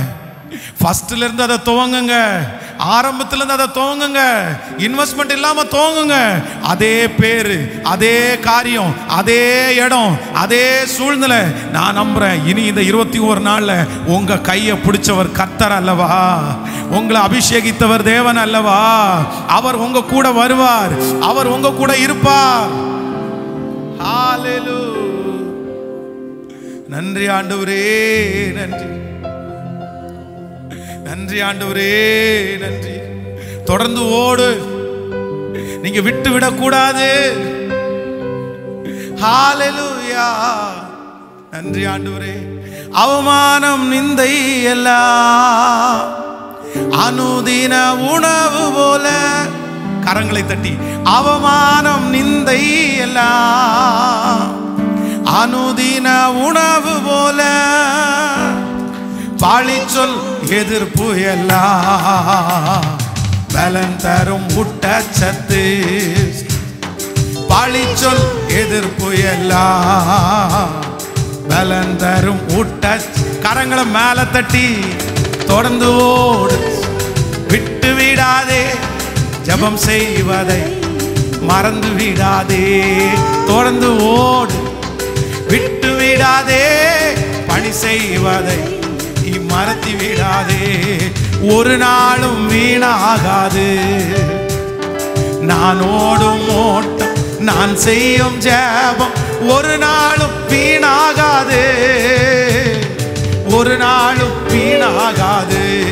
[0.50, 2.36] ஃபர்ஸ்ட்ல இருந்து அதை துவங்குங்க.
[2.78, 4.20] ஆரம்பத்துல இருந்து அதை துவங்குங்க.
[4.78, 6.42] இன்வெஸ்ட்மெண்ட் இல்லாம துவங்குங்க.
[6.62, 11.40] அதே பேரு அதே காரியம் அதே இடம் அதே சூழ்நிலை.
[11.72, 16.40] நான் நம்புறேன் இனி இந்த இருபத்தி ஒரு நாள்ல உங்க கையை பிடிச்சவர் கத்தர் அல்லவா?
[16.90, 19.18] உங்களை அபிஷேகித்தவர் தேவன் அல்லவா?
[19.48, 21.20] அவர் உங்க கூட வருவார்.
[21.20, 22.86] அவர் உங்க கூட இருப்பார்.
[26.88, 27.86] நன்றி ஆண்டவரே
[28.52, 29.07] நன்றி.
[31.08, 32.96] நன்றி ஆண்டவரே நன்றி.
[33.64, 34.58] தொடர்ந்து ஓடு.
[35.82, 37.36] நீங்க விட்டு விடக்கூடாது.
[41.50, 42.56] நன்றி ஆண்டவரே.
[42.92, 46.14] அவமானம் நிந்தை எல்லாம்
[46.90, 49.32] அனுதின உணவு போல
[50.00, 54.52] கரங்களை தட்டி அவமானம் நிந்தை எல்லாம்
[55.24, 57.66] அனுதின உணவு போல
[59.40, 60.16] பாழிச்சொல்
[60.48, 62.88] எதிர்ப்பு எல்லாம்
[63.52, 65.62] பலன் தரும் ஊட்டச்சத்து
[68.00, 70.72] சொல் எதிர்ப்பு எல்லாம்
[71.48, 72.98] பலன் தரும் ஊட்ட
[73.42, 74.66] கரங்களை மேல தட்டி
[75.46, 76.58] தொடர்ந்து ஓடு.
[77.48, 78.62] விட்டு விடாதே
[79.42, 80.60] ஜபம் செய்வதை
[81.40, 82.64] மறந்து விடாதே
[83.46, 84.58] தொடர்ந்து ஓடு.
[85.48, 86.64] விட்டு விடாதே
[87.48, 88.77] பணி செய்வதை
[89.58, 90.78] மறத்தி விடாதே.
[91.54, 93.78] ஒரு நாளும் வீணாகாது.
[95.40, 99.10] நான் ஓடும் ஓட்டம் நான் செய்யும் ஜபம்
[99.48, 101.62] ஒரு நாளும் வீணாகாது.
[103.54, 105.86] ஒரு நாளும் வீணாகாது.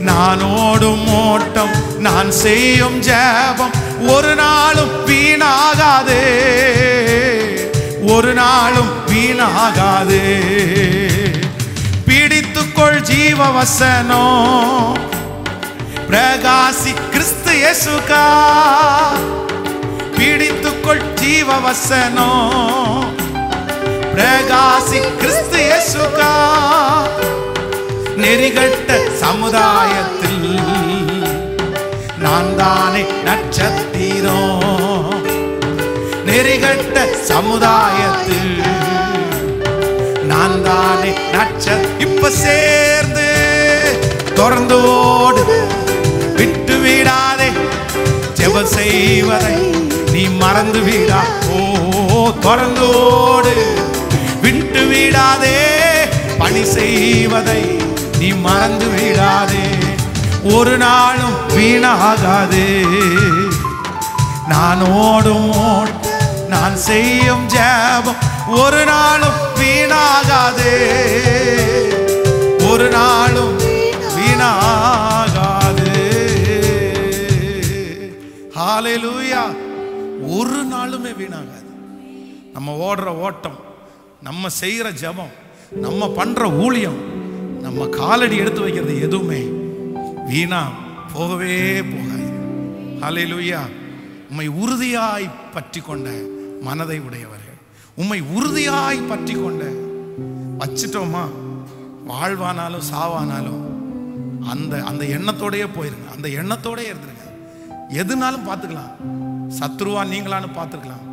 [0.00, 3.70] நான் ஓடும் ஓட்டம் நான் செய்யும் ஜபம்
[4.08, 6.20] ஒரு நாளும் வீணாகாது.
[8.08, 10.24] ஒரு நாளும் வீணாகாது.
[13.06, 14.96] ஜீவ வசனம்
[16.08, 18.22] பிரகாசி கிறிஸ்து இயேசுகா
[20.16, 23.06] பிடித்துக்கொள் ஜீவ வசனம்
[24.14, 26.32] பிரகாசி கிறிஸ்து இயேசுகா
[28.16, 28.90] நெறிகட்ட
[29.20, 30.44] சமுதாயத்தில்
[32.18, 34.62] நான் தானே நட்சத்திரம்.
[36.26, 36.96] நெறிகட்ட
[37.28, 38.54] சமுதாயத்தில்
[40.66, 41.66] தானே நச்ச
[41.98, 43.26] இப்ப சேர்ந்து
[44.34, 45.42] தொடர்ந்து ஓடு
[46.36, 47.48] விட்டு விடாதே
[48.38, 49.56] ஜெப செய்வதை
[50.12, 51.20] நீ மறந்து விடா.
[51.54, 53.54] ஓ தொடர்ந்து ஓடு.
[54.42, 55.56] விட்டு விடாதே
[56.38, 57.62] பணி செய்வதை
[58.18, 59.64] நீ மறந்து விடாதே.
[60.54, 62.64] ஒரு நாளும் வீணாகாது.
[64.48, 66.14] நான் ஓடும் ஓட்டம்
[66.48, 68.22] நான் செய்யும் ஜாபம்
[68.62, 70.72] ஒரு நாளும் வீணாகாது.
[72.70, 73.58] ஒரு நாளும்
[74.16, 75.90] வீணாகாது.
[78.56, 79.42] ஹalleluya
[80.38, 81.70] ஒரு நாளுமே வீணாகாது.
[82.52, 83.58] நம்ம ஓடுற ஓட்டம்
[84.22, 85.32] நம்ம செய்கிற ஜெபம்
[85.80, 87.00] நம்ம பண்ற ஊழியம்
[87.60, 89.40] நம்ம காலடி எடுத்து வைக்கிறது எதுவுமே
[90.28, 90.70] வீணா
[91.12, 92.28] போகவே போகாது.
[93.00, 93.60] ஹலே லூயா
[94.30, 96.10] உண்மை உறுதியாய் பற்றி கொண்ட
[96.60, 97.45] மனதை உடையவர்.
[98.00, 99.64] உம்மை உறுதியாய் பற்றி கொண்ட
[100.60, 101.22] வச்சிட்டோமா?
[102.08, 103.62] வாழ்வானாலும் சாவானாலும்
[104.52, 106.08] அந்த அந்த எண்ணத்தோடையே போயிருங்க.
[106.14, 107.26] அந்த எண்ணத்தோடயே இருந்துருங்க.
[108.00, 108.92] எதுனாலும் பார்த்துக்கலாம்.
[109.58, 111.04] சத்ருவா நீங்களான்னு பார்த்துக்கலாம்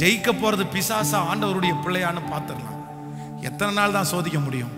[0.00, 2.80] ஜெயிக்க போகிறது பிசாசா ஆண்டவருடைய பிள்ளையான்னு பார்த்துக்கலாம்
[3.48, 4.74] எத்தனை நாள் தான் சோதிக்க முடியும்?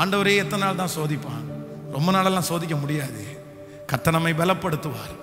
[0.00, 1.46] ஆண்டவரே எத்தனை நாள் தான் சோதிப்பான்?
[1.96, 3.22] ரொம்ப நாளெல்லாம் சோதிக்க முடியாது.
[3.90, 5.14] கத்தனமை பலப்படுத்துவார்.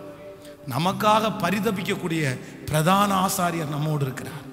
[0.74, 2.24] நமக்காக பரிதபிக்கக்கூடிய
[2.70, 4.46] பிரதான ஆசாரியர் நம்மோடு இருக்கிறார்.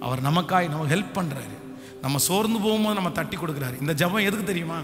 [0.00, 1.74] அவர் நமக்காய் நம்ம ஹெல்ப் பண்றாரு.
[2.00, 3.80] நம்ம சோர்ந்து போகும்போது நம்ம தட்டி கொடுக்குறாரு.
[3.80, 4.78] இந்த ஜெபம் எதுக்கு தெரியுமா?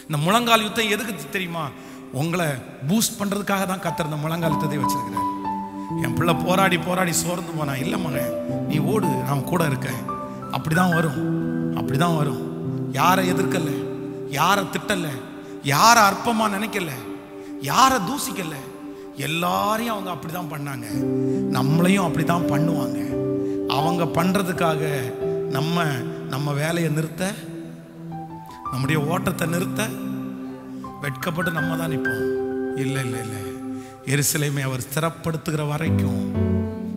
[0.00, 1.68] இந்த முழங்கால் யுத்தம் எதுக்கு தெரியுமா?
[2.12, 2.46] உங்களை
[2.88, 5.24] பூஸ்ட் பண்ணுறதுக்காக தான் கத்துற இந்த முழங்கால் யுத்தத்தை வச்சிருக்கிறார்.
[6.02, 10.10] என் பிள்ளை போராடி போராடி சோர்ந்து போனா இல்லை மகன் நீ ஓடு நான் கூட இருக்கேன்.
[10.50, 11.76] அப்படிதான் வரும்.
[11.76, 12.44] அப்படிதான் வரும்.
[12.92, 13.70] யாரை எதிர்க்கல?
[14.30, 15.08] யாரை திட்டல?
[15.62, 16.90] யாரை அற்பமாக நினைக்கல?
[17.60, 18.54] யாரை தூசிக்கல?
[19.16, 20.86] எல்லாரையும் அவங்க அப்படிதான் பண்ணாங்க.
[21.56, 23.15] நம்மளையும் அப்படிதான் பண்ணுவாங்க.
[23.68, 24.82] அவங்க பண்ணுறதுக்காக
[25.50, 25.84] நம்ம
[26.28, 27.32] நம்ம வேலையை நிறுத்த
[28.70, 29.86] நம்முடைய ஓட்டத்தை நிறுத்த
[31.00, 32.32] வெட்கப்பட்டு நம்ம தான் நிற்போம்.
[32.76, 33.42] இல்லை இல்லை இல்லை.
[34.06, 36.22] எரிசிலைமை அவர் ஸ்திரப்படுத்துகிற வரைக்கும்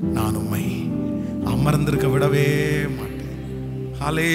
[0.01, 0.91] நான் உண்மை
[1.45, 2.47] அமர்ந்திருக்க விடவே
[2.97, 3.37] மாட்டேன்.
[4.01, 4.31] ஹலே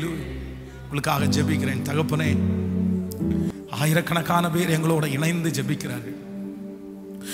[0.00, 0.10] லு
[0.82, 2.36] உங்களுக்காக ஜெபிக்கிறேன் தகப்பனே.
[3.70, 6.20] ஆயிரக்கணக்கான பேர் எங்களோட இணைந்து ஜெபிக்கிறார்கள்.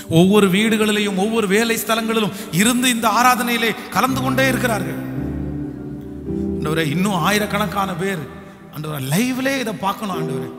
[0.08, 4.98] ஒவ்வொரு வீடுகளிலேயும் ஒவ்வொரு வேலை ஸ்தலங்களிலும் இருந்து இந்த ஆராதனையிலே கலந்து கொண்டே இருக்கிறார்கள்.
[6.58, 8.22] ஆண்டவரே இன்னும் ஆயிரக்கணக்கான பேர்
[8.74, 10.50] ஆண்டவரே லைவ்லே இதை பார்க்கணும் ஆண்டவரே.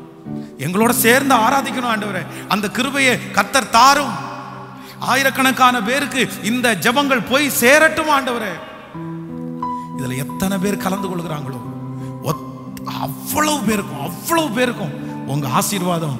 [0.66, 2.24] எங்களோட சேர்ந்து ஆராதிக்கணும் ஆண்டவரே.
[2.48, 4.14] அந்த கிருபையை கத்தர் தாரும்.
[5.00, 8.54] ஆயிரக்கணக்கான பேருக்கு இந்த ஜெபங்கள் போய் சேரட்டும் ஆண்டவரே.
[9.98, 11.60] இதுல எத்தனை பேர் கலந்து கொள்கிறாங்களோ?
[13.02, 14.94] அவ்வளவு பேருக்கும் அவ்வளவு பேருக்கும்
[15.28, 16.18] உங்க ஆசீர்வாதம்.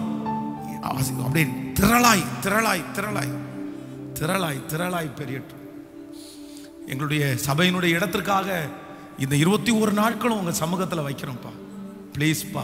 [0.84, 1.48] அப்படியே
[1.80, 3.34] திரளாய் திரளாய் திரளாய்.
[4.20, 5.64] திரளாய் திரளாய் பெரியட்டும்
[6.88, 8.48] எங்களுடைய சபையினுடைய இடத்திற்காக
[9.18, 11.52] இந்த இருபத்தி ஒரு நாட்களும் உங்கள் சமூகத்தில் வைக்கிறோம்ப்பா.
[12.16, 12.64] ப்ளீஸ்ப்பா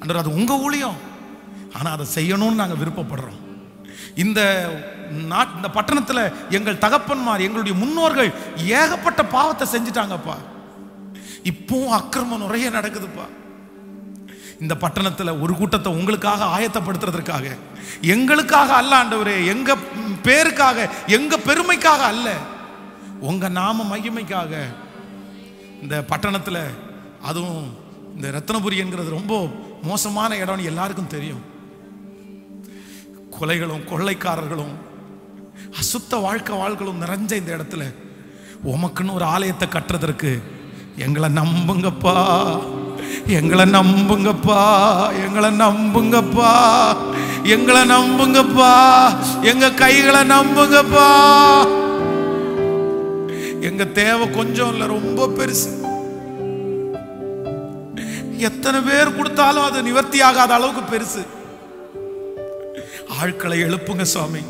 [0.00, 0.98] அன்றர் அது உங்கள் ஊழியம்.
[1.72, 3.40] ஆனால் அதை செய்யணும்னு நாங்கள் விருப்பப்படுறோம்.
[4.14, 4.40] இந்த
[5.10, 10.36] நாட் இந்த பட்டணத்தில் எங்கள் தகப்பன்மார் எங்களுடைய முன்னோர்கள் ஏகப்பட்ட பாவத்தை செஞ்சிட்டாங்கப்பா.
[11.50, 13.26] இப்போவும் அக்கிரமம் நிறைய நடக்குதுப்பா.
[14.60, 17.56] இந்த பட்டணத்தில் ஒரு கூட்டத்தை உங்களுக்காக ஆயத்தப்படுத்துறதற்காக.
[18.00, 19.46] எங்களுக்காக அல்ல ஆண்டவரே.
[19.46, 19.76] எங்க
[20.22, 22.36] பேருக்காக எங்க பெருமைக்காக அல்ல.
[23.20, 24.56] உங்க நாம மகிமைக்காக.
[25.82, 26.70] இந்த பட்டணத்தில்
[27.22, 27.76] அதுவும்
[28.14, 29.46] இந்த ரத்னபுரி என்கிறது ரொம்ப
[29.82, 31.40] மோசமான இடம்னு எல்லாருக்கும் தெரியும்.
[33.40, 34.74] கொலைகளும் கொள்ளைக்காரர்களும்
[35.70, 37.94] அசுத்த வாழ்க்கை வாழ்களும் நிறைஞ்ச இந்த இடத்துல.
[38.64, 40.42] உமக்குன்னு ஒரு ஆலயத்தை கட்டுறதற்கு
[40.96, 42.77] எங்களை நம்புங்கப்பா.
[43.26, 44.60] எங்களை நம்புங்கப்பா
[45.24, 46.52] எங்களை நம்புங்கப்பா
[47.54, 48.72] எங்களை நம்புங்கப்பா
[49.42, 51.08] எங்க கைகளை நம்புங்கப்பா.
[53.60, 55.70] எங்க தேவை கொஞ்சம் இல்லை ரொம்ப பெருசு.
[58.36, 61.22] எத்தனை பேர் கொடுத்தாலும் அது நிவர்த்தி ஆகாத அளவுக்கு பெருசு.
[63.20, 64.42] ஆட்களை எழுப்புங்க சுவாமி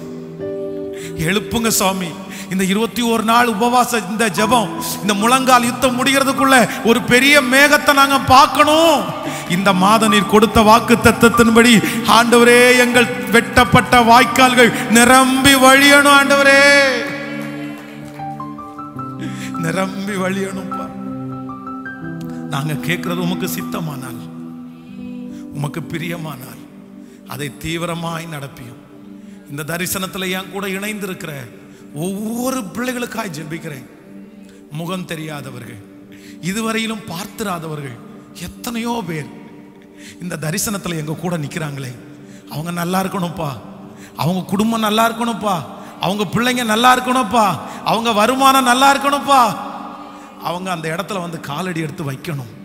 [1.27, 2.09] எழுப்புங்க சுவாமி
[2.53, 4.71] இந்த இருபத்தி ஒரு நாள் உபவாச இந்த ஜெபம்
[5.03, 6.57] இந்த முழங்கால் யுத்தம் முடிகிறதுக்குள்ள
[6.91, 9.01] ஒரு பெரிய மேகத்தை நாங்க பார்க்கணும்.
[9.57, 11.75] இந்த மாதம் நீர் கொடுத்த வாக்கு தத்தத்தின்படி
[12.17, 16.63] ஆண்டவரே எங்கள் வெட்டப்பட்ட வாய்க்கால்கள் நிரம்பி வழியணும் ஆண்டவரே.
[19.67, 20.87] நிரம்பி வழியணும்ப்பா
[22.55, 24.21] நாங்க கேட்கறது உமக்கு சித்தமானால்
[25.57, 26.63] உமக்கு பிரியமானால்
[27.33, 28.83] அதை தீவிரமாய் நடப்பியும்.
[29.51, 31.33] இந்த தரிசனத்தில் என் கூட இணைந்திருக்கிற
[31.95, 33.87] ஒவ்வொரு பிள்ளைகளுக்காய் ஜெபிக்கிறேன்.
[34.71, 35.87] முகம் தெரியாதவர்கள்
[36.41, 37.99] இதுவரையிலும் பார்த்திராதவர்கள்
[38.33, 39.27] எத்தனையோ பேர்
[40.21, 41.97] இந்த தரிசனத்தில் எங்க கூட நிற்கிறாங்களே
[42.51, 43.61] அவங்க நல்லா இருக்கணும்ப்பா.
[44.17, 45.65] அவங்க குடும்பம் நல்லா இருக்கணும்ப்பா.
[46.01, 47.59] அவங்க பிள்ளைங்க நல்லா இருக்கணும்ப்பா.
[47.85, 49.57] அவங்க வருமானம் நல்லா இருக்கணும்ப்பா.
[50.43, 52.57] அவங்க அந்த இடத்துல வந்து காலடி எடுத்து வைக்கணும்.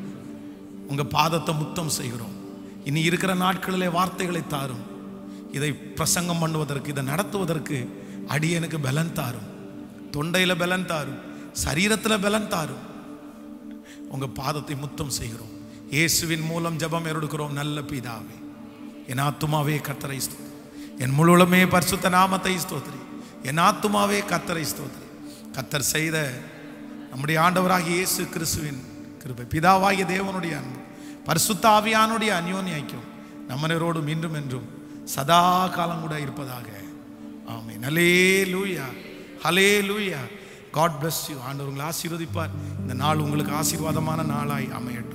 [0.88, 2.32] உங்க பாதத்தை முத்தம் செய்கிறோம்.
[2.84, 4.84] இனி இருக்கிற நாட்களிலே வார்த்தைகளை தாரும்.
[5.52, 9.50] இதை பிரசங்கம் பண்ணுவதற்கு இதை நடத்துவதற்கு அடியனுக்கு பலன் தாரும்.
[10.12, 11.20] தொண்டையில பலன் தாரும்.
[11.66, 12.84] சரீரத்துல பலன் தாரும்.
[14.10, 15.52] உங்க பாதத்தை முத்தம் செய்கிறோம்.
[15.90, 18.36] இயேசுவின் மூலம் ஜெபம் எடுக்கிறோம் நல்ல பிதாவே.
[19.08, 20.52] என் ஆத்துமாவே கத்தரை ஸ்தோத்ரி
[20.98, 23.00] என் முழுவலுமே பரிசுத்த நாமத்தை ஸ்தோத்ரி
[23.44, 25.08] என் ஆத்துமாவே கத்தரை ஸ்தோத்ரி
[25.56, 26.34] கத்தர் செய்த
[27.10, 28.82] நம்முடைய ஆண்டவராக இயேசு கிறிஸ்துவின்
[29.22, 29.46] கிருபை.
[29.54, 30.80] பிதாவாகிய தேவனுடைய அன்பு.
[31.26, 33.10] பரிசுத்த ஆவியானுடைய அந்யோன்யாக்கியம்
[33.50, 34.68] நம்மனரோடு மீண்டும் என்றும்
[35.04, 36.70] சதா காலம் கூட இருப்பதாக
[37.48, 37.82] ஆமீன்.
[37.82, 38.10] ஹலே
[38.54, 38.86] லூயா
[39.44, 40.18] ஹலே லூயா
[40.72, 42.50] காட் பிளஸ் யூ ஆண்டவர் உங்களை ஆசீர்வதிப்பார்.
[42.80, 45.13] இந்த நாள் உங்களுக்கு ஆசீர்வாதமான நாளாய் அமையட்டும்.